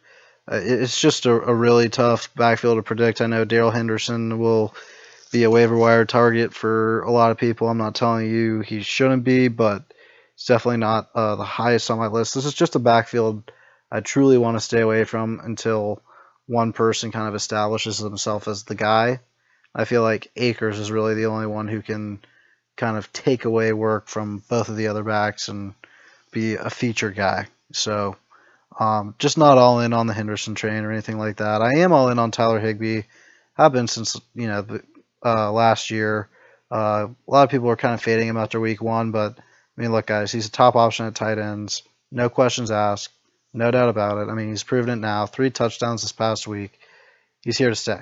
Uh, 0.47 0.61
it's 0.63 1.01
just 1.01 1.25
a, 1.25 1.33
a, 1.33 1.55
really 1.55 1.89
tough 1.89 2.33
backfield 2.35 2.77
to 2.77 2.83
predict. 2.83 3.23
I 3.23 3.27
know 3.27 3.47
Darrell 3.47 3.71
Henderson 3.71 4.39
will 4.39 4.75
be 5.33 5.45
a 5.45 5.51
waiver 5.51 5.77
wire 5.77 6.05
target 6.05 6.53
for 6.53 7.01
a 7.01 7.11
lot 7.11 7.31
of 7.31 7.39
people. 7.39 7.69
I'm 7.69 7.79
not 7.79 7.95
telling 7.95 8.29
you 8.29 8.61
he 8.61 8.83
shouldn't 8.83 9.25
be, 9.25 9.49
but 9.49 9.85
it's 10.35 10.45
definitely 10.45 10.79
not 10.79 11.09
uh, 11.15 11.37
the 11.37 11.45
highest 11.45 11.91
on 11.91 11.99
my 11.99 12.09
list. 12.09 12.35
This 12.35 12.45
is 12.45 12.53
just 12.53 12.77
a 12.77 12.79
backfield 12.79 13.51
I 13.91 14.01
truly 14.01 14.37
want 14.37 14.57
to 14.57 14.61
stay 14.61 14.83
away 14.83 15.05
from 15.05 15.41
until 15.43 16.03
one 16.47 16.75
person 16.75 17.11
kind 17.11 17.27
of 17.27 17.35
establishes 17.35 17.99
himself 17.99 18.49
as 18.49 18.65
the 18.65 18.75
guy. 18.75 19.21
I 19.75 19.87
feel 19.87 20.03
like 20.03 20.31
Akers 20.37 20.79
is 20.79 20.91
really 20.91 21.15
the 21.15 21.27
only 21.27 21.47
one 21.47 21.69
who 21.69 21.81
can 21.81 22.21
kind 22.77 22.99
of 22.99 23.11
take 23.15 23.47
away 23.47 23.73
work 23.73 24.09
from 24.09 24.43
both 24.51 24.69
of 24.69 24.77
the 24.77 24.89
other 24.89 25.05
backs 25.05 25.49
and 25.49 25.75
be 26.31 26.55
a 26.55 26.71
feature 26.71 27.11
guy. 27.11 27.49
So 27.73 28.17
Um, 28.79 29.15
just 29.19 29.39
not 29.39 29.59
all 29.59 29.81
in 29.81 29.93
on 29.93 30.07
the 30.07 30.15
Henderson 30.15 30.55
train 30.55 30.85
or 30.85 30.93
anything 30.93 31.19
like 31.19 31.39
that. 31.39 31.63
I 31.63 31.79
am 31.81 31.93
all 31.93 32.09
in 32.11 32.19
on 32.19 32.31
Tyler 32.31 32.61
Higbee. 32.61 33.03
Have 33.55 33.73
been 33.73 33.89
since 33.89 34.17
you 34.35 34.49
know 34.49 34.67
uh, 35.25 35.53
last 35.53 35.91
year. 35.91 36.29
Uh, 36.71 37.09
a 37.29 37.31
lot 37.31 37.45
of 37.45 37.51
people 37.51 37.69
are 37.71 37.77
kind 37.77 37.95
of 37.95 38.03
fading 38.03 38.29
him 38.29 38.37
after 38.37 38.61
week 38.61 38.81
one, 38.83 39.11
but 39.13 39.39
I 39.39 39.81
mean, 39.81 39.93
look, 39.93 40.07
guys, 40.07 40.33
he's 40.33 40.47
a 40.47 40.51
top 40.53 40.77
option 40.77 41.07
at 41.07 41.15
tight 41.17 41.39
ends. 41.39 41.83
No 42.13 42.29
questions 42.29 42.71
asked. 42.71 43.13
No 43.53 43.71
doubt 43.71 43.89
about 43.89 44.19
it. 44.19 44.31
I 44.31 44.35
mean, 44.35 44.51
he's 44.51 44.63
proven 44.63 44.91
it 44.91 44.97
now. 44.97 45.27
Three 45.27 45.51
touchdowns 45.51 46.03
this 46.03 46.13
past 46.13 46.47
week. 46.47 46.79
He's 47.43 47.59
here 47.59 47.71
to 47.71 47.77
stay. 47.77 48.01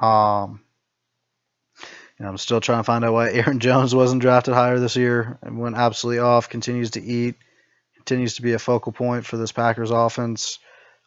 Um, 0.00 0.60
you 2.18 2.24
know, 2.24 2.28
I'm 2.28 2.38
still 2.38 2.60
trying 2.60 2.80
to 2.80 2.84
find 2.84 3.04
out 3.04 3.12
why 3.14 3.30
Aaron 3.32 3.60
Jones 3.66 3.94
wasn't 3.94 4.22
drafted 4.22 4.54
higher 4.54 4.78
this 4.78 4.96
year 4.96 5.38
went 5.42 5.76
absolutely 5.76 6.20
off. 6.20 6.48
Continues 6.48 6.92
to 6.92 7.02
eat. 7.02 7.36
Continues 8.04 8.34
to 8.36 8.42
be 8.42 8.52
a 8.52 8.58
focal 8.58 8.92
point 8.92 9.24
for 9.26 9.36
this 9.36 9.52
Packers 9.52 9.90
offense. 9.90 10.58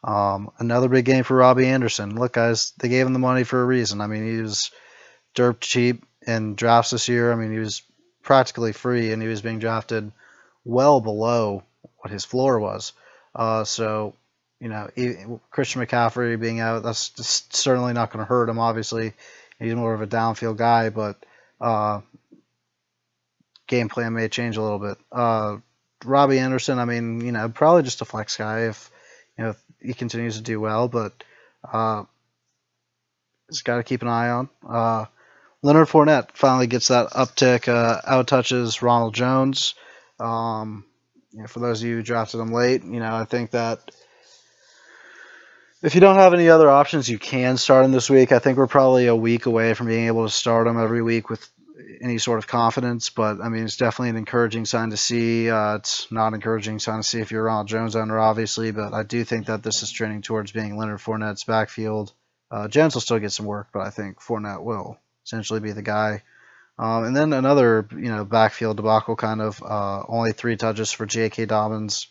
Um, 0.02 0.50
another 0.58 0.88
big 0.88 1.04
game 1.04 1.24
for 1.24 1.36
Robbie 1.36 1.66
Anderson. 1.66 2.16
Look, 2.16 2.34
guys, 2.34 2.72
they 2.78 2.88
gave 2.88 3.06
him 3.06 3.12
the 3.12 3.18
money 3.18 3.44
for 3.44 3.60
a 3.60 3.64
reason. 3.66 4.00
I 4.00 4.06
mean, 4.06 4.26
he 4.26 4.40
was 4.40 4.70
dirt 5.34 5.60
cheap 5.60 6.04
in 6.26 6.54
drafts 6.54 6.90
this 6.90 7.08
year. 7.08 7.32
I 7.32 7.36
mean, 7.36 7.52
he 7.52 7.58
was 7.58 7.82
practically 8.22 8.72
free, 8.72 9.12
and 9.12 9.20
he 9.20 9.28
was 9.28 9.42
being 9.42 9.58
drafted 9.58 10.10
well 10.64 11.00
below 11.00 11.62
what 11.98 12.10
his 12.10 12.24
floor 12.24 12.58
was. 12.58 12.92
Uh, 13.34 13.64
so, 13.64 14.14
you 14.60 14.68
know, 14.68 14.88
Christian 15.50 15.84
McCaffrey 15.84 16.40
being 16.40 16.60
out, 16.60 16.82
that's 16.82 17.12
certainly 17.50 17.92
not 17.92 18.10
going 18.10 18.24
to 18.24 18.28
hurt 18.28 18.48
him. 18.48 18.58
Obviously, 18.58 19.12
he's 19.58 19.74
more 19.74 19.92
of 19.94 20.02
a 20.02 20.06
downfield 20.06 20.56
guy, 20.56 20.88
but 20.90 21.24
uh, 21.60 22.00
game 23.66 23.88
plan 23.88 24.14
may 24.14 24.28
change 24.28 24.56
a 24.56 24.62
little 24.62 24.78
bit. 24.78 24.98
Uh, 25.12 25.58
Robbie 26.06 26.38
Anderson, 26.38 26.78
I 26.78 26.84
mean, 26.84 27.20
you 27.20 27.32
know, 27.32 27.48
probably 27.48 27.82
just 27.82 28.00
a 28.00 28.04
flex 28.04 28.36
guy 28.36 28.68
if 28.68 28.90
you 29.36 29.44
know 29.44 29.50
if 29.50 29.62
he 29.80 29.94
continues 29.94 30.36
to 30.36 30.42
do 30.42 30.60
well, 30.60 30.88
but 30.88 31.12
uh, 31.70 32.04
he's 33.48 33.62
got 33.62 33.76
to 33.76 33.82
keep 33.82 34.02
an 34.02 34.08
eye 34.08 34.28
on. 34.28 34.48
Uh, 34.66 35.04
Leonard 35.62 35.88
Fournette 35.88 36.32
finally 36.32 36.66
gets 36.66 36.88
that 36.88 37.10
uptick, 37.10 37.68
uh, 37.68 38.00
out 38.04 38.26
touches 38.26 38.82
Ronald 38.82 39.14
Jones. 39.14 39.74
Um, 40.20 40.84
you 41.32 41.40
know, 41.40 41.46
for 41.46 41.60
those 41.60 41.82
of 41.82 41.88
you 41.88 41.96
who 41.96 42.02
drafted 42.02 42.40
him 42.40 42.52
late, 42.52 42.84
you 42.84 43.00
know, 43.00 43.14
I 43.14 43.24
think 43.24 43.50
that 43.50 43.90
if 45.82 45.94
you 45.94 46.00
don't 46.00 46.16
have 46.16 46.34
any 46.34 46.48
other 46.48 46.70
options, 46.70 47.08
you 47.08 47.18
can 47.18 47.56
start 47.56 47.84
him 47.84 47.92
this 47.92 48.08
week. 48.08 48.32
I 48.32 48.38
think 48.38 48.58
we're 48.58 48.66
probably 48.66 49.06
a 49.06 49.16
week 49.16 49.46
away 49.46 49.74
from 49.74 49.86
being 49.88 50.06
able 50.06 50.24
to 50.24 50.32
start 50.32 50.66
him 50.66 50.78
every 50.78 51.02
week 51.02 51.28
with 51.28 51.46
any 52.00 52.18
sort 52.18 52.38
of 52.38 52.46
confidence, 52.46 53.10
but 53.10 53.40
I 53.40 53.48
mean, 53.48 53.64
it's 53.64 53.76
definitely 53.76 54.10
an 54.10 54.16
encouraging 54.16 54.64
sign 54.64 54.90
to 54.90 54.96
see. 54.96 55.50
Uh, 55.50 55.76
it's 55.76 56.10
not 56.10 56.34
encouraging 56.34 56.78
sign 56.78 56.98
to 56.98 57.02
see 57.02 57.20
if 57.20 57.30
you're 57.30 57.44
Ronald 57.44 57.68
Jones 57.68 57.96
owner, 57.96 58.18
obviously, 58.18 58.70
but 58.70 58.92
I 58.92 59.02
do 59.02 59.24
think 59.24 59.46
that 59.46 59.62
this 59.62 59.82
is 59.82 59.90
trending 59.90 60.22
towards 60.22 60.52
being 60.52 60.76
Leonard 60.76 61.00
Fournette's 61.00 61.44
backfield. 61.44 62.12
Uh, 62.50 62.68
Jones 62.68 62.94
will 62.94 63.00
still 63.00 63.18
get 63.18 63.32
some 63.32 63.46
work, 63.46 63.68
but 63.72 63.80
I 63.80 63.90
think 63.90 64.20
Fournette 64.20 64.62
will 64.62 64.98
essentially 65.24 65.60
be 65.60 65.72
the 65.72 65.82
guy. 65.82 66.22
Um, 66.78 67.04
and 67.04 67.16
then 67.16 67.32
another, 67.32 67.88
you 67.92 68.08
know, 68.08 68.24
backfield 68.24 68.76
debacle 68.76 69.16
kind 69.16 69.40
of 69.40 69.62
uh, 69.62 70.02
only 70.08 70.32
three 70.32 70.56
touches 70.56 70.92
for 70.92 71.06
J.K. 71.06 71.46
Dobbins. 71.46 72.08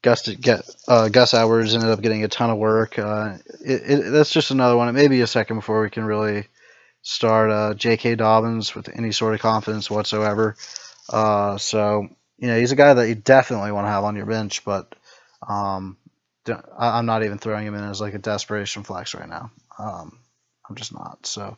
Gus 0.00 0.28
get 0.28 0.62
uh, 0.86 1.08
Gus 1.08 1.34
Edwards 1.34 1.74
ended 1.74 1.90
up 1.90 2.00
getting 2.00 2.22
a 2.22 2.28
ton 2.28 2.50
of 2.50 2.58
work. 2.58 2.98
Uh, 3.00 3.38
it, 3.64 3.82
it, 3.84 4.10
that's 4.12 4.30
just 4.30 4.52
another 4.52 4.76
one. 4.76 4.88
It 4.88 4.92
may 4.92 5.08
be 5.08 5.22
a 5.22 5.26
second 5.26 5.56
before 5.56 5.82
we 5.82 5.90
can 5.90 6.04
really 6.04 6.46
start 7.08 7.50
uh, 7.50 7.72
J.K. 7.72 8.16
Dobbins 8.16 8.74
with 8.74 8.90
any 8.94 9.12
sort 9.12 9.32
of 9.32 9.40
confidence 9.40 9.90
whatsoever. 9.90 10.56
Uh, 11.08 11.56
so 11.56 12.06
you 12.36 12.48
know 12.48 12.58
he's 12.58 12.72
a 12.72 12.76
guy 12.76 12.92
that 12.92 13.08
you 13.08 13.14
definitely 13.14 13.72
want 13.72 13.86
to 13.86 13.90
have 13.90 14.04
on 14.04 14.14
your 14.14 14.26
bench, 14.26 14.62
but 14.62 14.94
um, 15.48 15.96
I'm 16.78 17.06
not 17.06 17.24
even 17.24 17.38
throwing 17.38 17.66
him 17.66 17.74
in 17.74 17.82
as 17.82 18.02
like 18.02 18.12
a 18.12 18.18
desperation 18.18 18.82
flex 18.82 19.14
right 19.14 19.28
now. 19.28 19.50
Um, 19.78 20.18
I'm 20.68 20.76
just 20.76 20.92
not. 20.92 21.24
So 21.24 21.56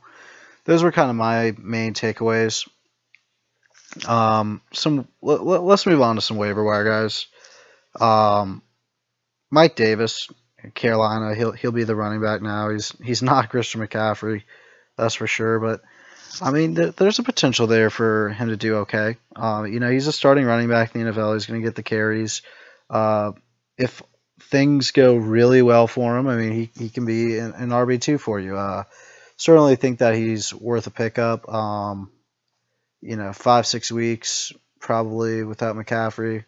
those 0.67 0.85
were 0.85 0.93
kind 0.93 1.11
of 1.11 1.17
my 1.17 1.53
main 1.59 1.95
takeaways. 1.95 2.69
Um, 4.07 4.63
some 4.73 5.09
let, 5.21 5.41
us 5.41 5.85
move 5.85 6.01
on 6.01 6.15
to 6.15 6.23
some 6.23 6.37
waiver 6.37 6.63
wire 6.63 6.85
guys. 6.85 7.27
Um, 8.01 8.63
Mike 9.51 9.75
Davis, 9.75 10.29
Carolina, 10.77 11.35
he'll 11.35 11.51
he'll 11.51 11.73
be 11.73 11.83
the 11.83 11.97
running 11.97 12.23
back 12.23 12.41
now. 12.41 12.71
He's 12.71 12.95
he's 13.03 13.21
not 13.21 13.51
Christian 13.51 13.81
McCaffrey 13.81 14.45
that's 15.01 15.15
for 15.15 15.27
sure. 15.27 15.59
But 15.59 15.81
I 16.41 16.51
mean, 16.51 16.75
th- 16.77 16.97
there's 16.97 17.19
a 17.19 17.25
potential 17.25 17.67
there 17.67 17.91
for 17.91 18.31
him 18.31 18.49
to 18.49 18.57
do 18.57 18.77
okay. 18.79 19.17
Uh, 19.35 19.65
you 19.65 19.81
know, 19.81 19.91
he's 19.91 20.07
a 20.07 20.13
starting 20.13 20.45
running 20.45 20.69
back 20.69 20.95
in 20.95 21.05
the 21.05 21.13
NFL. 21.13 21.35
He's 21.35 21.47
going 21.47 21.61
to 21.61 21.67
get 21.67 21.75
the 21.75 21.83
carries. 21.83 22.43
Uh, 22.89 23.33
if 23.77 24.03
things 24.41 24.91
go 24.91 25.17
really 25.17 25.63
well 25.63 25.87
for 25.87 26.17
him, 26.19 26.29
I 26.29 26.37
mean, 26.37 26.53
he, 26.53 26.71
he 26.79 26.89
can 26.89 27.05
be 27.05 27.39
an, 27.39 27.53
an 27.53 27.69
RB2 27.71 28.21
for 28.21 28.39
you. 28.39 28.57
Uh, 28.57 28.85
certainly 29.37 29.77
think 29.77 29.99
that 29.99 30.15
he's 30.15 30.55
worth 30.55 30.87
a 30.87 30.91
pickup. 30.91 31.53
Um, 31.53 32.11
you 33.01 33.17
know, 33.17 33.33
five, 33.33 33.67
six 33.67 33.91
weeks 33.91 34.53
probably 34.79 35.45
without 35.45 35.77
McCaffrey. 35.77 36.45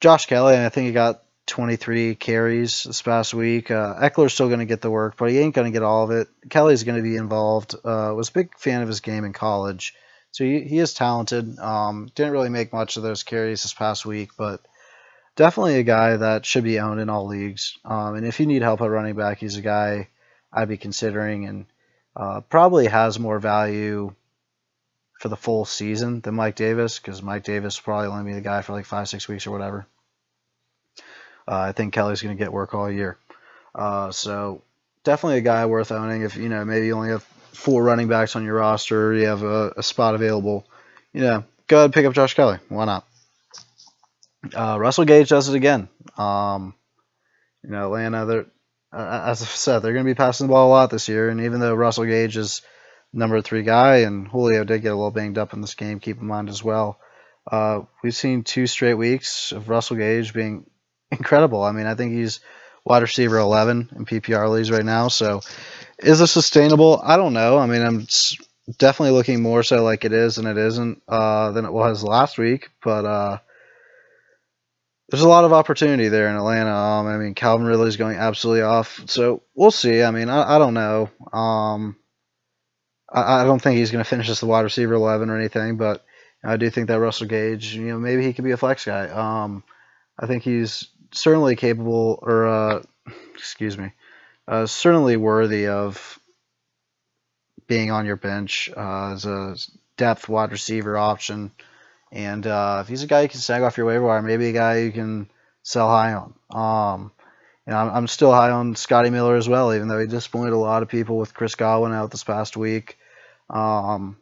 Josh 0.00 0.26
Kelley, 0.26 0.56
I 0.56 0.68
think 0.68 0.86
he 0.86 0.92
got 0.92 1.22
23 1.48 2.14
carries 2.14 2.84
this 2.84 3.02
past 3.02 3.34
week. 3.34 3.70
Uh, 3.70 3.94
Ekeler's 4.00 4.34
still 4.34 4.48
going 4.48 4.60
to 4.60 4.66
get 4.66 4.80
the 4.80 4.90
work, 4.90 5.16
but 5.16 5.30
he 5.30 5.38
ain't 5.38 5.54
going 5.54 5.70
to 5.70 5.76
get 5.76 5.82
all 5.82 6.04
of 6.04 6.10
it. 6.10 6.28
Kelley's 6.48 6.84
going 6.84 6.96
to 6.96 7.02
be 7.02 7.16
involved. 7.16 7.74
Uh, 7.74 8.12
was 8.14 8.28
a 8.28 8.32
big 8.32 8.56
fan 8.56 8.82
of 8.82 8.88
his 8.88 9.00
game 9.00 9.24
in 9.24 9.32
college, 9.32 9.94
so 10.30 10.44
he, 10.44 10.60
he 10.60 10.78
is 10.78 10.94
talented. 10.94 11.58
Um, 11.58 12.10
didn't 12.14 12.32
really 12.32 12.50
make 12.50 12.72
much 12.72 12.96
of 12.96 13.02
those 13.02 13.22
carries 13.22 13.62
this 13.62 13.74
past 13.74 14.06
week, 14.06 14.30
but 14.38 14.60
definitely 15.36 15.78
a 15.78 15.84
guy 15.84 16.16
that 16.16 16.46
should 16.46 16.64
be 16.64 16.80
owned 16.80 17.00
in 17.00 17.08
all 17.08 17.26
leagues. 17.26 17.78
Um, 17.84 18.14
and 18.14 18.26
if 18.26 18.40
you 18.40 18.46
need 18.46 18.62
help 18.62 18.80
at 18.80 18.90
running 18.90 19.16
back, 19.16 19.38
he's 19.38 19.56
a 19.56 19.62
guy 19.62 20.08
I'd 20.52 20.68
be 20.68 20.76
considering, 20.76 21.46
and 21.46 21.66
uh, 22.14 22.40
probably 22.42 22.86
has 22.86 23.18
more 23.18 23.38
value 23.38 24.14
for 25.18 25.28
the 25.28 25.36
full 25.36 25.64
season 25.64 26.20
than 26.20 26.34
Mike 26.34 26.54
Davis, 26.54 26.98
because 26.98 27.22
Mike 27.22 27.44
Davis 27.44 27.78
will 27.78 27.84
probably 27.84 28.08
only 28.08 28.30
be 28.30 28.34
the 28.34 28.40
guy 28.40 28.62
for 28.62 28.72
like 28.72 28.84
five, 28.84 29.08
six 29.08 29.28
weeks 29.28 29.46
or 29.46 29.50
whatever. 29.50 29.86
Uh, 31.48 31.60
I 31.60 31.72
think 31.72 31.94
Kelley's 31.94 32.20
going 32.20 32.36
to 32.36 32.42
get 32.42 32.52
work 32.52 32.74
all 32.74 32.90
year. 32.90 33.16
Uh, 33.74 34.10
so 34.10 34.62
definitely 35.04 35.38
a 35.38 35.42
guy 35.42 35.64
worth 35.66 35.92
owning. 35.92 36.22
If 36.22 36.36
you 36.36 36.48
know 36.48 36.64
maybe 36.64 36.86
you 36.86 36.94
only 36.94 37.08
have 37.10 37.22
four 37.52 37.82
running 37.82 38.08
backs 38.08 38.36
on 38.36 38.44
your 38.44 38.56
roster, 38.56 39.14
you 39.14 39.26
have 39.26 39.42
a, 39.42 39.72
a 39.76 39.82
spot 39.82 40.14
available. 40.14 40.66
You 41.12 41.22
know, 41.22 41.44
go 41.66 41.76
ahead 41.78 41.84
and 41.86 41.94
pick 41.94 42.04
up 42.04 42.12
Josh 42.12 42.34
Kelley. 42.34 42.58
Why 42.68 42.84
not? 42.84 43.06
Uh, 44.54 44.78
Russell 44.78 45.04
Gage 45.04 45.30
does 45.30 45.48
it 45.48 45.54
again. 45.54 45.88
Um, 46.16 46.74
you 47.64 47.70
know, 47.70 47.86
Atlanta. 47.86 48.26
They're 48.26 48.46
uh, 48.92 49.24
as 49.26 49.42
I 49.42 49.46
said, 49.46 49.80
they're 49.80 49.92
going 49.92 50.04
to 50.04 50.10
be 50.10 50.16
passing 50.16 50.46
the 50.46 50.52
ball 50.52 50.68
a 50.68 50.70
lot 50.70 50.90
this 50.90 51.08
year. 51.08 51.28
And 51.28 51.42
even 51.42 51.60
though 51.60 51.74
Russell 51.74 52.04
Gage 52.04 52.36
is 52.36 52.62
number 53.12 53.40
three 53.40 53.62
guy, 53.62 53.98
and 53.98 54.28
Julio 54.28 54.64
did 54.64 54.82
get 54.82 54.92
a 54.92 54.96
little 54.96 55.10
banged 55.10 55.38
up 55.38 55.52
in 55.52 55.60
this 55.60 55.74
game, 55.74 56.00
keep 56.00 56.20
in 56.20 56.26
mind 56.26 56.48
as 56.48 56.62
well. 56.62 56.98
Uh, 57.50 57.82
we've 58.02 58.14
seen 58.14 58.44
two 58.44 58.66
straight 58.66 58.94
weeks 58.94 59.52
of 59.52 59.68
Russell 59.68 59.96
Gage 59.96 60.32
being 60.32 60.68
incredible. 61.10 61.62
I 61.62 61.72
mean, 61.72 61.86
I 61.86 61.94
think 61.94 62.12
he's 62.12 62.40
wide 62.84 63.02
receiver 63.02 63.38
11 63.38 63.90
in 63.96 64.06
PPR 64.06 64.50
leagues 64.50 64.70
right 64.70 64.84
now. 64.84 65.08
So, 65.08 65.40
is 65.98 66.18
this 66.18 66.32
sustainable? 66.32 67.00
I 67.02 67.16
don't 67.16 67.32
know. 67.32 67.58
I 67.58 67.66
mean, 67.66 67.82
I'm 67.82 68.06
definitely 68.78 69.16
looking 69.16 69.42
more 69.42 69.62
so 69.62 69.82
like 69.82 70.04
it 70.04 70.12
is 70.12 70.36
than 70.36 70.46
it 70.46 70.56
isn't 70.56 71.02
uh, 71.08 71.52
than 71.52 71.64
it 71.64 71.72
was 71.72 72.04
last 72.04 72.38
week. 72.38 72.70
But 72.82 73.04
uh, 73.04 73.38
there's 75.08 75.22
a 75.22 75.28
lot 75.28 75.44
of 75.44 75.52
opportunity 75.52 76.08
there 76.08 76.28
in 76.28 76.36
Atlanta. 76.36 76.74
Um, 76.74 77.06
I 77.06 77.16
mean, 77.16 77.34
Calvin 77.34 77.66
Ridley's 77.66 77.96
going 77.96 78.16
absolutely 78.16 78.62
off. 78.62 79.00
So 79.06 79.42
we'll 79.54 79.70
see. 79.70 80.02
I 80.02 80.10
mean, 80.10 80.28
I, 80.28 80.56
I 80.56 80.58
don't 80.58 80.74
know. 80.74 81.10
Um, 81.32 81.96
I, 83.10 83.42
I 83.42 83.44
don't 83.44 83.60
think 83.60 83.78
he's 83.78 83.90
going 83.90 84.04
to 84.04 84.08
finish 84.08 84.28
as 84.28 84.40
the 84.40 84.46
wide 84.46 84.62
receiver 84.62 84.94
11 84.94 85.30
or 85.30 85.38
anything, 85.38 85.76
but 85.78 86.04
I 86.44 86.56
do 86.56 86.70
think 86.70 86.88
that 86.88 87.00
Russell 87.00 87.26
Gage, 87.26 87.74
you 87.74 87.86
know, 87.86 87.98
maybe 87.98 88.24
he 88.24 88.32
could 88.32 88.44
be 88.44 88.52
a 88.52 88.56
flex 88.56 88.84
guy. 88.84 89.08
Um, 89.08 89.64
I 90.18 90.26
think 90.26 90.42
he's 90.42 90.88
certainly 91.12 91.56
capable, 91.56 92.18
or 92.22 92.46
uh, 92.46 92.82
excuse 93.34 93.76
me, 93.76 93.92
uh, 94.46 94.66
certainly 94.66 95.16
worthy 95.16 95.66
of 95.66 96.18
being 97.66 97.90
on 97.90 98.06
your 98.06 98.16
bench 98.16 98.70
uh, 98.76 99.12
as 99.12 99.24
a 99.26 99.56
depth 99.96 100.28
wide 100.28 100.52
receiver 100.52 100.96
option. 100.96 101.52
And 102.10 102.46
uh, 102.46 102.78
if 102.80 102.88
he's 102.88 103.02
a 103.02 103.06
guy 103.06 103.22
you 103.22 103.28
can 103.28 103.40
snag 103.40 103.62
off 103.62 103.76
your 103.76 103.86
waiver 103.86 104.04
wire, 104.04 104.22
maybe 104.22 104.48
a 104.48 104.52
guy 104.52 104.78
you 104.78 104.92
can 104.92 105.28
sell 105.62 105.88
high 105.88 106.14
on. 106.14 106.34
Um, 106.50 107.12
you 107.66 107.74
know, 107.74 107.78
I'm 107.78 108.06
still 108.06 108.32
high 108.32 108.50
on 108.50 108.76
Scotty 108.76 109.10
Miller 109.10 109.36
as 109.36 109.46
well, 109.46 109.74
even 109.74 109.88
though 109.88 110.00
he 110.00 110.06
disappointed 110.06 110.54
a 110.54 110.58
lot 110.58 110.82
of 110.82 110.88
people 110.88 111.18
with 111.18 111.34
Chris 111.34 111.54
Godwin 111.54 111.92
out 111.92 112.10
this 112.10 112.24
past 112.24 112.56
week. 112.56 112.96
Um, 113.50 114.16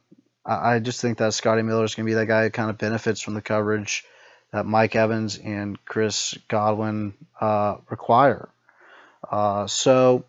I, 0.45 0.75
I, 0.75 0.79
just 0.81 1.01
think 1.01 1.19
that 1.19 1.35
Scotty 1.35 1.63
Miller 1.63 1.85
is 1.85 1.95
going 1.95 2.07
to 2.07 2.11
be 2.11 2.15
that 2.15 2.27
guy 2.27 2.43
who 2.43 2.51
kind 2.51 2.71
of 2.71 2.79
benefits 2.79 3.21
from 3.21 3.35
the 3.35 3.43
coverage 3.43 4.05
that 4.53 4.67
Mike 4.67 4.97
Evans 4.97 5.39
and 5.39 5.83
Chris 5.85 6.37
Godwin 6.49 7.15
uh, 7.41 7.77
require. 7.91 8.49
Uh, 9.29 9.67
so, 9.67 10.25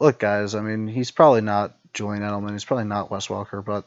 look, 0.00 0.18
guys, 0.18 0.54
I 0.54 0.60
mean, 0.60 0.88
he's 0.88 1.10
probably 1.10 1.42
not 1.42 1.76
Julian 1.92 2.22
Edelman. 2.22 2.52
He's 2.52 2.64
probably 2.64 2.84
not 2.84 3.10
Wes 3.10 3.28
Welker, 3.28 3.64
but 3.64 3.84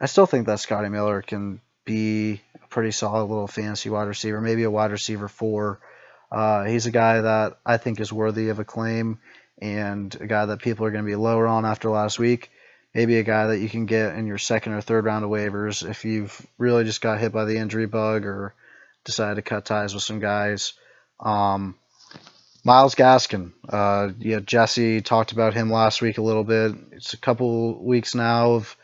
I 0.00 0.06
still 0.06 0.26
think 0.26 0.46
that 0.46 0.60
Scotty 0.60 0.88
Miller 0.88 1.22
can 1.22 1.60
be 1.84 2.40
a 2.62 2.66
pretty 2.68 2.90
solid 2.90 3.24
little 3.24 3.46
fantasy 3.46 3.90
wide 3.90 4.08
receiver, 4.08 4.40
maybe 4.40 4.62
a 4.62 4.70
wide 4.70 4.92
receiver 4.92 5.28
four. 5.28 5.80
Uh, 6.30 6.64
he's 6.64 6.86
a 6.86 6.92
guy 6.92 7.20
that 7.20 7.58
I 7.66 7.76
think 7.76 8.00
is 8.00 8.12
worthy 8.12 8.50
of 8.50 8.60
a 8.60 8.64
claim 8.64 9.18
and 9.60 10.14
a 10.20 10.26
guy 10.26 10.46
that 10.46 10.62
people 10.62 10.86
are 10.86 10.90
going 10.90 11.04
to 11.04 11.10
be 11.10 11.16
lower 11.16 11.46
on 11.46 11.66
after 11.66 11.90
last 11.90 12.18
week. 12.18 12.50
Maybe 12.94 13.18
a 13.18 13.24
guy 13.24 13.48
that 13.48 13.58
you 13.58 13.68
can 13.68 13.86
get 13.86 14.14
in 14.14 14.26
your 14.26 14.38
second 14.38 14.72
or 14.72 14.80
third 14.80 15.04
round 15.04 15.24
of 15.24 15.30
waivers 15.30 15.88
if 15.88 16.04
you've 16.04 16.44
really 16.58 16.84
just 16.84 17.00
got 17.00 17.20
hit 17.20 17.32
by 17.32 17.44
the 17.44 17.56
injury 17.56 17.86
bug 17.86 18.24
or 18.26 18.54
decided 19.04 19.36
to 19.36 19.42
cut 19.42 19.64
ties 19.64 19.94
with 19.94 20.02
some 20.02 20.20
guys. 20.20 20.74
Um, 21.18 21.76
Myles 22.64 22.94
Gaskin, 22.94 23.52
uh, 23.68 24.10
yeah, 24.18 24.40
Jesse 24.40 25.00
talked 25.00 25.32
about 25.32 25.54
him 25.54 25.70
last 25.70 26.02
week 26.02 26.18
a 26.18 26.22
little 26.22 26.44
bit. 26.44 26.72
It's 26.92 27.14
a 27.14 27.18
couple 27.18 27.82
weeks 27.82 28.14
now 28.14 28.52
of 28.52 28.76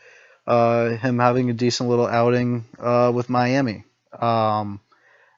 uh, 0.47 0.89
him 0.89 1.19
having 1.19 1.49
a 1.49 1.53
decent 1.53 1.89
little 1.89 2.07
outing 2.07 2.65
uh, 2.79 3.11
with 3.13 3.29
Miami. 3.29 3.83
Um, 4.19 4.79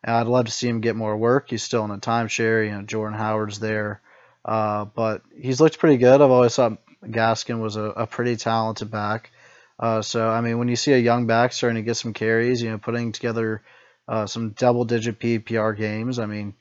I'd 0.04 0.28
love 0.28 0.46
to 0.46 0.52
see 0.52 0.70
him 0.70 0.80
get 0.80 0.96
more 0.96 1.18
work. 1.18 1.50
He's 1.50 1.64
still 1.64 1.84
in 1.84 1.92
a 1.92 1.98
timeshare. 1.98 2.66
You 2.66 2.72
know, 2.72 2.82
Jordan 2.84 3.18
Howard's 3.18 3.60
there, 3.60 4.02
uh, 4.46 4.86
but 4.86 5.22
he's 5.36 5.60
looked 5.60 5.80
pretty 5.80 5.98
good. 5.98 6.22
I've 6.22 6.32
always 6.32 6.56
thought 6.56 6.78
Gaskin 7.04 7.60
was 7.60 7.76
a, 7.76 7.84
a 7.84 8.08
pretty 8.08 8.38
talented 8.38 8.90
back. 8.90 9.32
Uh, 9.78 10.02
so 10.02 10.30
I 10.30 10.40
mean, 10.40 10.58
when 10.60 10.70
you 10.70 10.76
see 10.78 10.94
a 10.94 10.98
young 10.98 11.28
back 11.28 11.52
starting 11.52 11.84
to 11.84 11.86
get 11.86 11.96
some 11.96 12.14
carries, 12.14 12.62
you 12.62 12.70
know, 12.70 12.78
putting 12.78 13.12
together 13.12 13.62
uh, 14.10 14.26
some 14.26 14.50
double-digit 14.50 15.20
PPR 15.20 15.78
games, 15.78 16.18
I 16.18 16.26
mean, 16.26 16.56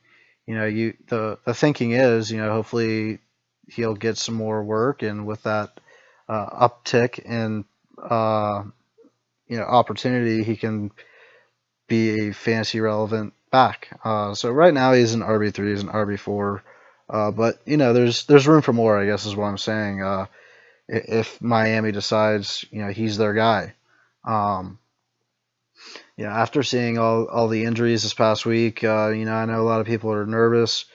you 0.45 0.55
know, 0.55 0.65
you 0.65 0.93
the 1.07 1.39
the 1.45 1.53
thinking 1.53 1.91
is, 1.91 2.31
you 2.31 2.37
know, 2.37 2.51
hopefully 2.51 3.19
he'll 3.67 3.95
get 3.95 4.17
some 4.17 4.35
more 4.35 4.63
work, 4.63 5.01
and 5.01 5.25
with 5.25 5.43
that 5.43 5.79
uh, 6.27 6.69
uptick 6.69 7.19
in 7.19 7.65
uh, 8.01 8.63
you 9.47 9.57
know 9.57 9.63
opportunity, 9.63 10.43
he 10.43 10.55
can 10.55 10.91
be 11.87 12.29
a 12.29 12.33
fantasy 12.33 12.79
relevant 12.79 13.33
back. 13.51 13.99
Uh, 14.03 14.33
so 14.33 14.51
right 14.51 14.73
now 14.73 14.93
he's 14.93 15.13
an 15.13 15.21
RB 15.21 15.53
three, 15.53 15.71
he's 15.71 15.83
an 15.83 15.89
RB 15.89 16.19
four, 16.19 16.63
uh, 17.09 17.31
but 17.31 17.59
you 17.65 17.77
know 17.77 17.93
there's 17.93 18.25
there's 18.25 18.47
room 18.47 18.61
for 18.61 18.73
more. 18.73 18.97
I 18.97 19.05
guess 19.05 19.25
is 19.25 19.35
what 19.35 19.45
I'm 19.45 19.57
saying. 19.57 20.03
Uh, 20.03 20.25
if 20.87 21.41
Miami 21.41 21.91
decides 21.91 22.65
you 22.71 22.83
know 22.83 22.91
he's 22.91 23.17
their 23.17 23.33
guy. 23.33 23.73
Um, 24.25 24.78
yeah, 26.17 26.35
after 26.35 26.63
seeing 26.63 26.97
all, 26.97 27.25
all 27.25 27.47
the 27.47 27.65
injuries 27.65 28.03
this 28.03 28.13
past 28.13 28.45
week, 28.45 28.83
uh, 28.83 29.09
you 29.09 29.25
know 29.25 29.33
I 29.33 29.45
know 29.45 29.61
a 29.61 29.63
lot 29.69 29.81
of 29.81 29.87
people 29.87 30.11
are 30.11 30.25
nervous. 30.25 30.85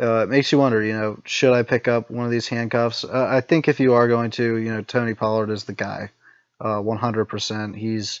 Uh, 0.00 0.22
it 0.22 0.28
makes 0.28 0.50
you 0.52 0.58
wonder, 0.58 0.82
you 0.82 0.92
know, 0.92 1.20
should 1.24 1.52
I 1.52 1.62
pick 1.62 1.88
up 1.88 2.10
one 2.10 2.24
of 2.24 2.30
these 2.30 2.48
handcuffs? 2.48 3.04
Uh, 3.04 3.26
I 3.28 3.40
think 3.40 3.68
if 3.68 3.80
you 3.80 3.94
are 3.94 4.08
going 4.08 4.30
to, 4.32 4.56
you 4.56 4.72
know, 4.72 4.82
Tony 4.82 5.14
Pollard 5.14 5.50
is 5.50 5.64
the 5.64 5.74
guy, 5.74 6.10
100%. 6.60 7.76
He's 7.76 8.20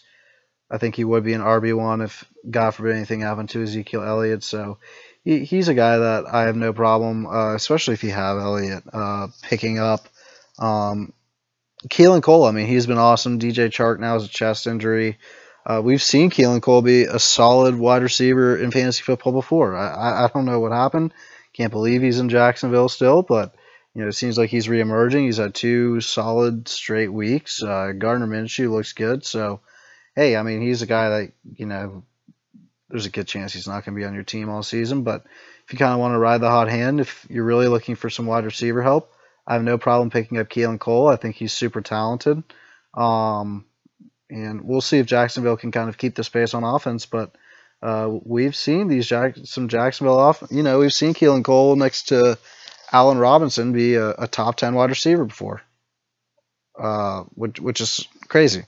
I 0.70 0.78
think 0.78 0.94
he 0.94 1.04
would 1.04 1.24
be 1.24 1.32
an 1.32 1.40
RB1 1.40 2.04
if, 2.04 2.24
God 2.48 2.70
forbid, 2.70 2.94
anything 2.94 3.20
happened 3.20 3.50
to 3.50 3.62
Ezekiel 3.62 4.04
Elliott. 4.04 4.44
So 4.44 4.78
he, 5.24 5.44
he's 5.44 5.68
a 5.68 5.74
guy 5.74 5.98
that 5.98 6.32
I 6.32 6.42
have 6.42 6.56
no 6.56 6.72
problem, 6.72 7.26
uh, 7.26 7.54
especially 7.54 7.94
if 7.94 8.04
you 8.04 8.12
have 8.12 8.38
Elliott, 8.38 8.84
uh, 8.92 9.28
picking 9.42 9.78
up. 9.78 10.08
Um, 10.58 11.12
Keelan 11.88 12.22
Cole, 12.22 12.44
I 12.44 12.52
mean, 12.52 12.66
he's 12.66 12.86
been 12.86 12.98
awesome. 12.98 13.40
DJ 13.40 13.68
Chark 13.68 13.98
now 13.98 14.12
has 14.12 14.24
a 14.24 14.28
chest 14.28 14.66
injury. 14.66 15.18
Uh, 15.66 15.80
we've 15.82 16.02
seen 16.02 16.30
Keelan 16.30 16.62
Cole 16.62 16.82
be 16.82 17.04
a 17.04 17.18
solid 17.18 17.76
wide 17.76 18.02
receiver 18.02 18.56
in 18.56 18.70
fantasy 18.70 19.02
football 19.02 19.32
before. 19.32 19.76
I, 19.76 19.88
I, 19.88 20.24
I 20.24 20.30
don't 20.32 20.46
know 20.46 20.60
what 20.60 20.72
happened. 20.72 21.12
Can't 21.52 21.72
believe 21.72 22.02
he's 22.02 22.18
in 22.18 22.28
Jacksonville 22.28 22.88
still, 22.88 23.22
but 23.22 23.54
you 23.94 24.02
know, 24.02 24.08
it 24.08 24.14
seems 24.14 24.38
like 24.38 24.50
he's 24.50 24.68
reemerging. 24.68 25.24
He's 25.24 25.38
had 25.38 25.54
two 25.54 26.00
solid 26.00 26.68
straight 26.68 27.12
weeks. 27.12 27.62
Uh, 27.62 27.92
Gardner 27.96 28.26
Minshew 28.26 28.70
looks 28.70 28.92
good, 28.92 29.24
so 29.24 29.60
hey, 30.14 30.36
I 30.36 30.42
mean, 30.42 30.60
he's 30.60 30.82
a 30.82 30.86
guy 30.86 31.08
that, 31.08 31.32
you 31.54 31.66
know, 31.66 32.04
there's 32.88 33.06
a 33.06 33.10
good 33.10 33.28
chance 33.28 33.52
he's 33.52 33.68
not 33.68 33.84
going 33.84 33.94
to 33.94 34.00
be 34.00 34.04
on 34.04 34.14
your 34.14 34.24
team 34.24 34.48
all 34.48 34.62
season. 34.62 35.02
But 35.02 35.24
if 35.64 35.72
you 35.72 35.78
kind 35.78 35.92
of 35.92 36.00
want 36.00 36.14
to 36.14 36.18
ride 36.18 36.40
the 36.40 36.50
hot 36.50 36.68
hand, 36.68 37.00
if 37.00 37.26
you're 37.30 37.44
really 37.44 37.68
looking 37.68 37.94
for 37.94 38.10
some 38.10 38.26
wide 38.26 38.44
receiver 38.44 38.82
help, 38.82 39.12
I 39.46 39.54
have 39.54 39.62
no 39.62 39.78
problem 39.78 40.10
picking 40.10 40.38
up 40.38 40.48
Keelan 40.48 40.78
Cole. 40.78 41.08
I 41.08 41.16
think 41.16 41.36
he's 41.36 41.52
super 41.52 41.80
talented. 41.80 42.42
Um, 42.94 43.64
and 44.30 44.62
we'll 44.62 44.80
see 44.80 44.98
if 44.98 45.06
Jacksonville 45.06 45.56
can 45.56 45.70
kind 45.70 45.88
of 45.88 45.98
keep 45.98 46.14
the 46.14 46.24
space 46.24 46.54
on 46.54 46.64
offense. 46.64 47.06
But 47.06 47.34
uh, 47.82 48.10
we've 48.24 48.56
seen 48.56 48.88
these 48.88 49.06
Jack- 49.06 49.36
some 49.44 49.68
Jacksonville 49.68 50.18
off. 50.18 50.42
You 50.50 50.62
know, 50.62 50.78
we've 50.78 50.92
seen 50.92 51.14
Keelan 51.14 51.44
Cole 51.44 51.76
next 51.76 52.08
to 52.08 52.38
Allen 52.92 53.18
Robinson 53.18 53.72
be 53.72 53.94
a, 53.94 54.10
a 54.10 54.28
top 54.28 54.56
ten 54.56 54.74
wide 54.74 54.90
receiver 54.90 55.24
before, 55.24 55.62
uh, 56.78 57.24
which 57.34 57.60
which 57.60 57.80
is 57.80 58.06
crazy. 58.28 58.64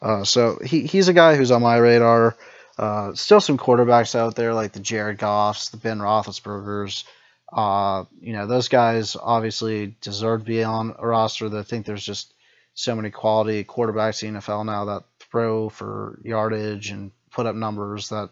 Uh, 0.00 0.24
so 0.24 0.58
he, 0.64 0.86
he's 0.86 1.08
a 1.08 1.12
guy 1.12 1.36
who's 1.36 1.50
on 1.52 1.62
my 1.62 1.76
radar. 1.76 2.36
Uh, 2.76 3.14
still 3.14 3.40
some 3.40 3.58
quarterbacks 3.58 4.14
out 4.14 4.34
there 4.34 4.54
like 4.54 4.72
the 4.72 4.80
Jared 4.80 5.18
Goffs, 5.18 5.70
the 5.70 5.76
Ben 5.76 5.98
Roethlisbergers. 5.98 7.04
Uh, 7.52 8.04
you 8.20 8.32
know, 8.32 8.46
those 8.46 8.68
guys 8.68 9.14
obviously 9.20 9.94
deserve 10.00 10.40
to 10.40 10.46
be 10.46 10.64
on 10.64 10.94
a 10.98 11.06
roster. 11.06 11.56
I 11.56 11.62
think 11.62 11.86
there's 11.86 12.04
just 12.04 12.32
so 12.74 12.94
many 12.94 13.10
quality 13.10 13.64
quarterbacks 13.64 14.22
in 14.22 14.34
the 14.34 14.40
NFL 14.40 14.66
now 14.66 14.86
that 14.86 15.04
throw 15.18 15.68
for 15.68 16.18
yardage 16.24 16.90
and 16.90 17.10
put 17.30 17.46
up 17.46 17.54
numbers 17.54 18.10
that 18.10 18.30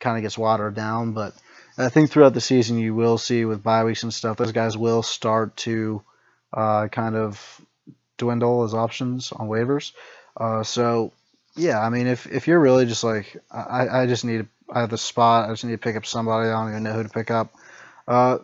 kind 0.00 0.16
of 0.16 0.22
gets 0.22 0.38
watered 0.38 0.74
down. 0.74 1.12
But 1.12 1.34
I 1.78 1.88
think 1.88 2.10
throughout 2.10 2.34
the 2.34 2.40
season, 2.40 2.78
you 2.78 2.94
will 2.94 3.18
see 3.18 3.44
with 3.44 3.62
bye 3.62 3.84
weeks 3.84 4.02
and 4.02 4.14
stuff, 4.14 4.36
those 4.36 4.52
guys 4.52 4.76
will 4.76 5.02
start 5.02 5.56
to 5.58 6.02
uh, 6.52 6.88
kind 6.88 7.16
of 7.16 7.60
dwindle 8.18 8.64
as 8.64 8.74
options 8.74 9.32
on 9.32 9.48
waivers. 9.48 9.92
Uh, 10.36 10.62
so 10.62 11.12
yeah, 11.56 11.80
I 11.80 11.88
mean, 11.88 12.06
if 12.06 12.26
if 12.26 12.46
you're 12.46 12.60
really 12.60 12.86
just 12.86 13.04
like 13.04 13.36
I, 13.50 14.02
I 14.02 14.06
just 14.06 14.24
need 14.24 14.46
I 14.70 14.80
have 14.80 14.90
the 14.90 14.98
spot, 14.98 15.48
I 15.48 15.52
just 15.52 15.64
need 15.64 15.72
to 15.72 15.78
pick 15.78 15.96
up 15.96 16.06
somebody. 16.06 16.48
I 16.48 16.52
don't 16.52 16.70
even 16.70 16.82
know 16.82 16.92
who 16.92 17.02
to 17.02 17.08
pick 17.08 17.30
up. 17.30 17.54
Uh, 18.06 18.38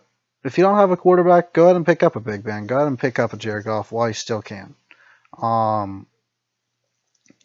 if 0.45 0.59
you 0.59 0.65
don't 0.65 0.77
have 0.77 0.91
a 0.91 0.97
quarterback, 0.97 1.53
go 1.53 1.65
ahead 1.65 1.77
and 1.77 1.87
pick 1.87 2.03
up 2.03 2.17
a 2.17 2.21
Big 2.21 2.43
Ben. 2.43 2.67
Go 2.67 2.77
ahead 2.77 2.89
and 2.89 2.99
pick 2.99 3.19
up 3.19 3.33
a 3.33 3.37
Jared 3.37 3.65
Goff 3.65 3.93
while 3.93 4.09
you 4.09 4.15
still 4.15 4.43
can. 4.43 4.75
Um, 5.41 6.07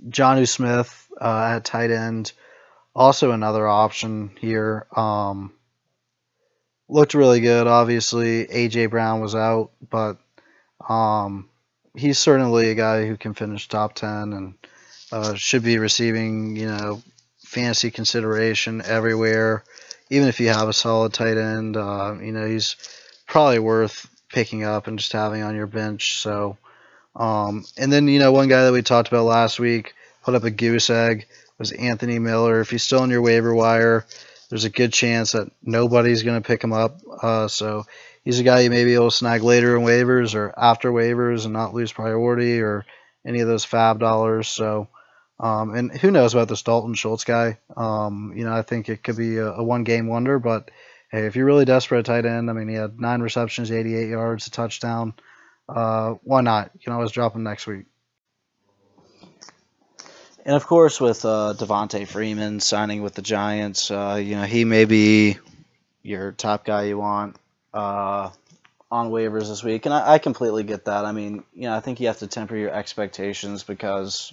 Jonnu 0.10 0.48
Smith 0.48 1.08
uh, 1.20 1.56
at 1.56 1.66
tight 1.66 1.92
end, 1.92 2.32
also 2.96 3.32
another 3.32 3.68
option 3.68 4.32
here. 4.40 4.88
Um, 4.96 5.54
looked 6.90 7.14
really 7.14 7.42
good. 7.42 7.68
Obviously, 7.68 8.46
AJ 8.46 8.90
Brown 8.90 9.22
was 9.22 9.36
out, 9.36 9.72
but 9.90 10.18
um, 10.88 11.50
he's 11.96 12.20
certainly 12.20 12.70
a 12.70 12.76
guy 12.76 13.06
who 13.06 13.18
can 13.18 13.34
finish 13.34 13.68
top 13.68 13.94
10 13.94 14.34
and 14.34 14.54
uh, 15.12 15.34
should 15.36 15.64
be 15.64 15.78
receiving, 15.78 16.56
you 16.56 16.68
know, 16.68 17.02
fantasy 17.44 17.92
consideration 17.92 18.82
everywhere. 18.86 19.64
Even 20.10 20.28
if 20.28 20.40
you 20.40 20.48
have 20.50 20.70
a 20.70 20.74
solid 20.74 21.14
tight 21.14 21.38
end, 21.38 21.76
uh, 21.76 22.16
you 22.22 22.32
know, 22.32 22.48
he's 22.48 22.76
probably 23.28 23.60
worth 23.60 24.10
picking 24.30 24.64
up 24.64 24.88
and 24.88 25.00
just 25.00 25.12
having 25.12 25.44
on 25.44 25.56
your 25.56 25.68
bench. 25.68 26.20
So, 26.20 26.58
um, 27.18 27.66
and 27.78 27.92
then, 27.92 28.08
you 28.08 28.20
know, 28.20 28.32
one 28.32 28.48
guy 28.48 28.64
that 28.64 28.74
we 28.74 28.84
talked 28.84 29.08
about 29.08 29.26
last 29.26 29.60
week 29.60 29.96
put 30.24 30.36
up 30.36 30.44
a 30.44 30.52
goose 30.52 30.90
egg 30.90 31.26
was 31.58 31.72
Anthony 31.72 32.20
Miller. 32.20 32.62
If 32.62 32.70
he's 32.70 32.84
still 32.84 33.02
on 33.02 33.10
your 33.10 33.24
waiver 33.24 33.54
wire, 33.54 34.06
there's 34.50 34.66
a 34.66 34.70
good 34.70 34.94
chance 34.94 35.32
that 35.32 35.52
nobody's 35.64 36.24
going 36.24 36.42
to 36.42 36.48
pick 36.48 36.64
him 36.64 36.74
up. 36.74 37.02
Uh, 37.22 37.48
so 37.48 37.86
he's 38.24 38.40
a 38.40 38.44
guy 38.44 38.62
you 38.62 38.70
may 38.70 38.86
be 38.86 38.94
able 38.94 39.10
to 39.10 39.16
snag 39.16 39.42
later 39.42 39.76
in 39.76 39.84
waivers 39.84 40.36
or 40.36 40.54
after 40.56 40.92
waivers 40.92 41.46
and 41.46 41.54
not 41.54 41.74
lose 41.74 41.92
priority 41.92 42.62
or 42.62 42.86
any 43.26 43.40
of 43.40 43.48
those 43.48 43.66
FAAB 43.66 44.00
dollars. 44.00 44.48
So, 44.48 44.88
um, 45.40 45.74
and 45.74 45.92
who 45.92 46.12
knows 46.12 46.34
about 46.34 46.50
this 46.50 46.62
Dalton 46.62 46.94
Schultz 46.94 47.24
guy? 47.24 47.58
Um, 47.76 48.34
you 48.36 48.46
know, 48.46 48.54
I 48.54 48.62
think 48.62 48.90
it 48.90 49.04
could 49.04 49.18
be 49.18 49.38
a, 49.38 49.54
a 49.54 49.64
one 49.64 49.84
game 49.84 50.08
wonder, 50.08 50.38
but 50.38 50.70
hey, 51.12 51.26
if 51.26 51.36
you're 51.36 51.46
really 51.46 51.66
desperate 51.66 52.00
at 52.00 52.06
tight 52.06 52.26
end, 52.26 52.50
I 52.50 52.54
mean, 52.54 52.68
he 52.68 52.76
had 52.76 53.00
nine 53.00 53.22
receptions, 53.22 53.72
88 53.72 54.10
yards, 54.10 54.48
a 54.48 54.52
touchdown. 54.52 55.14
Uh, 55.68 56.16
why 56.24 56.42
not? 56.42 56.72
You 56.74 56.80
can 56.80 56.94
always 56.94 57.12
drop 57.12 57.36
him 57.36 57.44
next 57.44 57.68
week. 57.68 57.86
And 60.46 60.56
of 60.56 60.66
course, 60.66 61.02
with 61.02 61.26
uh, 61.26 61.56
Devonta 61.58 62.08
Freeman 62.08 62.62
signing 62.62 63.02
with 63.04 63.16
the 63.16 63.22
Giants, 63.22 63.92
uh, 63.92 64.18
you 64.24 64.36
know 64.36 64.44
he 64.44 64.64
may 64.64 64.86
be 64.86 65.38
your 66.04 66.32
top 66.32 66.64
guy 66.64 66.84
you 66.84 66.98
want 66.98 67.36
uh, 67.74 68.30
on 68.90 69.12
waivers 69.12 69.50
this 69.50 69.62
week, 69.62 69.86
and 69.86 69.94
I, 69.94 70.14
I, 70.14 70.18
completely 70.20 70.64
get 70.64 70.86
that. 70.86 71.04
I 71.04 71.12
mean, 71.12 71.44
you 71.54 71.64
know, 71.64 71.76
I 71.76 71.82
think 71.82 72.00
you 72.00 72.08
have 72.08 72.20
to 72.20 72.28
temper 72.28 72.56
your 72.56 72.72
expectations 72.72 73.64
because 73.64 74.32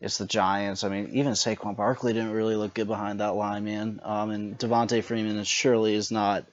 it's 0.00 0.16
the 0.16 0.24
Giants. 0.24 0.82
I 0.82 0.88
mean, 0.88 1.10
even 1.12 1.32
Saquon 1.32 1.76
Barkley 1.76 2.14
didn't 2.14 2.32
really 2.32 2.56
look 2.56 2.72
good 2.72 2.88
behind 2.88 3.20
that 3.20 3.34
line, 3.34 3.64
man. 3.64 4.00
Um, 4.02 4.30
and 4.30 4.58
Devonta 4.58 5.04
Freeman 5.04 5.44
surely 5.44 5.94
is 5.94 6.10
not 6.10 6.46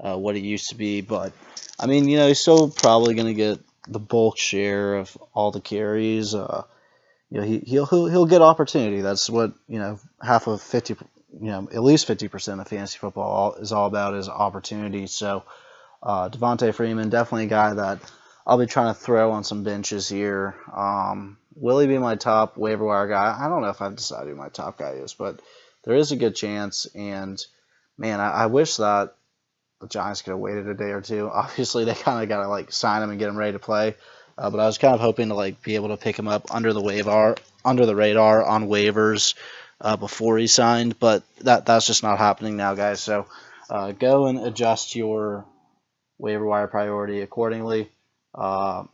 uh, 0.00 0.16
what 0.16 0.36
it 0.36 0.42
used 0.42 0.70
to 0.70 0.74
be, 0.74 1.00
but 1.00 1.32
I 1.78 1.86
mean, 1.86 2.08
you 2.08 2.16
know, 2.18 2.28
he's 2.28 2.40
still 2.40 2.70
probably 2.70 3.14
going 3.14 3.26
to 3.26 3.34
get 3.34 3.58
the 3.88 3.98
bulk 3.98 4.38
share 4.38 4.94
of 4.94 5.16
all 5.34 5.50
the 5.50 5.60
carries. 5.60 6.34
Uh, 6.34 6.64
you 7.30 7.40
know, 7.40 7.46
he, 7.46 7.58
he'll, 7.60 7.86
he'll 7.86 8.06
he'll 8.06 8.26
get 8.26 8.42
opportunity. 8.42 9.00
That's 9.00 9.28
what 9.28 9.52
you 9.68 9.78
know, 9.78 9.98
half 10.22 10.46
of 10.46 10.62
fifty, 10.62 10.94
you 11.32 11.50
know, 11.50 11.68
at 11.72 11.82
least 11.82 12.06
fifty 12.06 12.28
percent 12.28 12.60
of 12.60 12.68
fantasy 12.68 12.98
football 12.98 13.54
is 13.54 13.72
all 13.72 13.86
about 13.86 14.14
is 14.14 14.28
opportunity. 14.28 15.06
So 15.06 15.44
uh, 16.02 16.28
Devonta 16.28 16.72
Freeman, 16.74 17.10
definitely 17.10 17.46
a 17.46 17.48
guy 17.48 17.74
that 17.74 18.00
I'll 18.46 18.58
be 18.58 18.66
trying 18.66 18.94
to 18.94 19.00
throw 19.00 19.32
on 19.32 19.42
some 19.42 19.64
benches 19.64 20.08
here. 20.08 20.54
Um, 20.74 21.38
will 21.54 21.78
he 21.78 21.86
be 21.86 21.98
my 21.98 22.14
top 22.14 22.56
waiver 22.56 22.84
wire 22.84 23.08
guy? 23.08 23.36
I 23.38 23.48
don't 23.48 23.62
know 23.62 23.70
if 23.70 23.82
I've 23.82 23.96
decided 23.96 24.30
who 24.30 24.36
my 24.36 24.48
top 24.48 24.78
guy 24.78 24.92
is, 24.92 25.14
but 25.14 25.40
there 25.84 25.96
is 25.96 26.12
a 26.12 26.16
good 26.16 26.36
chance. 26.36 26.86
And 26.94 27.44
man, 27.98 28.20
I, 28.20 28.30
I 28.30 28.46
wish 28.46 28.76
that 28.76 29.14
the 29.80 29.88
Giants 29.88 30.22
could 30.22 30.30
have 30.30 30.40
waited 30.40 30.68
a 30.68 30.74
day 30.74 30.90
or 30.90 31.00
two. 31.00 31.28
Obviously, 31.32 31.84
they 31.84 31.94
kind 31.94 32.22
of 32.22 32.28
got 32.28 32.42
to 32.42 32.48
like 32.48 32.72
sign 32.72 33.02
him 33.02 33.10
and 33.10 33.18
get 33.18 33.28
him 33.28 33.36
ready 33.36 33.52
to 33.52 33.58
play. 33.58 33.94
Uh, 34.36 34.50
but 34.50 34.58
I 34.58 34.66
was 34.66 34.78
kind 34.78 34.94
of 34.94 35.00
hoping 35.00 35.28
to 35.28 35.34
like 35.34 35.62
be 35.62 35.76
able 35.76 35.88
to 35.88 35.96
pick 35.96 36.18
him 36.18 36.28
up 36.28 36.54
under 36.54 36.72
the 36.72 36.82
waiver, 36.82 37.36
under 37.64 37.86
the 37.86 37.94
radar 37.94 38.44
on 38.44 38.66
waivers 38.66 39.34
uh, 39.80 39.96
before 39.96 40.38
he 40.38 40.46
signed. 40.46 40.98
But 40.98 41.22
that 41.42 41.66
that's 41.66 41.86
just 41.86 42.02
not 42.02 42.18
happening 42.18 42.56
now, 42.56 42.74
guys. 42.74 43.00
So 43.00 43.26
uh, 43.70 43.92
go 43.92 44.26
and 44.26 44.38
adjust 44.38 44.96
your 44.96 45.44
waiver 46.18 46.44
wire 46.44 46.66
priority 46.66 47.20
accordingly. 47.20 47.90
Uh, 48.34 48.84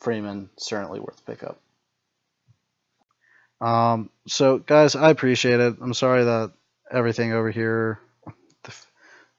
Freeman 0.00 0.50
certainly 0.58 1.00
worth 1.00 1.24
pickup. 1.26 1.60
Um, 3.60 4.10
so 4.26 4.58
guys, 4.58 4.94
I 4.94 5.10
appreciate 5.10 5.60
it. 5.60 5.76
I'm 5.80 5.94
sorry 5.94 6.24
that 6.24 6.52
everything 6.90 7.32
over 7.32 7.50
here, 7.50 8.00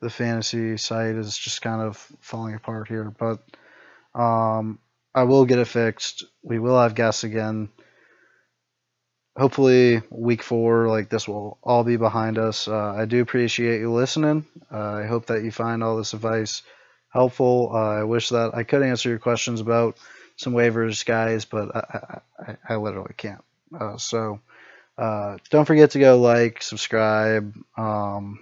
the 0.02 0.10
fantasy 0.10 0.78
site 0.78 1.16
is 1.16 1.38
just 1.38 1.62
kind 1.62 1.82
of 1.82 1.98
falling 2.22 2.56
apart 2.56 2.88
here, 2.88 3.14
but 3.18 3.40
um, 4.16 4.80
I 5.14 5.24
will 5.24 5.46
get 5.46 5.60
it 5.60 5.68
fixed. 5.68 6.24
We 6.44 6.60
will 6.60 6.80
have 6.80 6.96
guests 6.96 7.24
again. 7.24 7.70
Hopefully, 9.38 10.02
week 10.10 10.44
four, 10.44 10.88
like 10.88 11.10
this 11.10 11.28
will 11.28 11.58
all 11.64 11.84
be 11.84 11.98
behind 11.98 12.38
us. 12.38 12.68
Uh, 12.68 12.94
I 12.98 13.06
do 13.06 13.22
appreciate 13.22 13.80
you 13.80 13.92
listening. 13.92 14.46
Uh, 14.72 14.94
I 14.94 15.06
hope 15.06 15.28
that 15.28 15.44
you 15.44 15.52
find 15.52 15.84
all 15.84 15.98
this 15.98 16.14
advice 16.14 16.62
helpful. 17.10 17.72
Uh, 17.74 18.00
I 18.00 18.04
wish 18.04 18.30
that 18.30 18.52
I 18.54 18.64
could 18.64 18.84
answer 18.84 19.10
your 19.10 19.20
questions 19.20 19.62
about 19.62 19.98
some 20.36 20.54
waivers, 20.54 21.06
guys, 21.06 21.46
but 21.46 21.76
I, 21.76 22.22
I, 22.40 22.58
I 22.70 22.76
literally 22.76 23.14
can't. 23.16 23.44
Uh, 23.78 23.98
so 23.98 24.40
uh, 24.98 25.38
don't 25.50 25.66
forget 25.66 25.92
to 25.92 26.00
go 26.00 26.20
like, 26.20 26.62
subscribe, 26.62 27.56
um, 27.78 28.40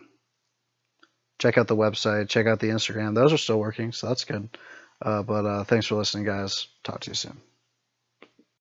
check 1.39 1.58
out 1.58 1.67
the 1.67 1.76
website, 1.76 2.30
check 2.30 2.47
out 2.47 2.60
the 2.60 2.67
Instagram. 2.69 3.15
Those 3.15 3.34
are 3.34 3.38
still 3.38 3.60
working, 3.60 3.91
so 3.91 4.08
that's 4.08 4.26
good. 4.26 4.50
Uh, 5.02 5.23
but 5.23 5.45
uh, 5.45 5.63
thanks 5.63 5.86
for 5.86 5.95
listening, 5.95 6.26
guys. 6.26 6.67
Talk 6.84 7.02
to 7.02 7.12
you 7.12 7.15
soon. 7.15 7.38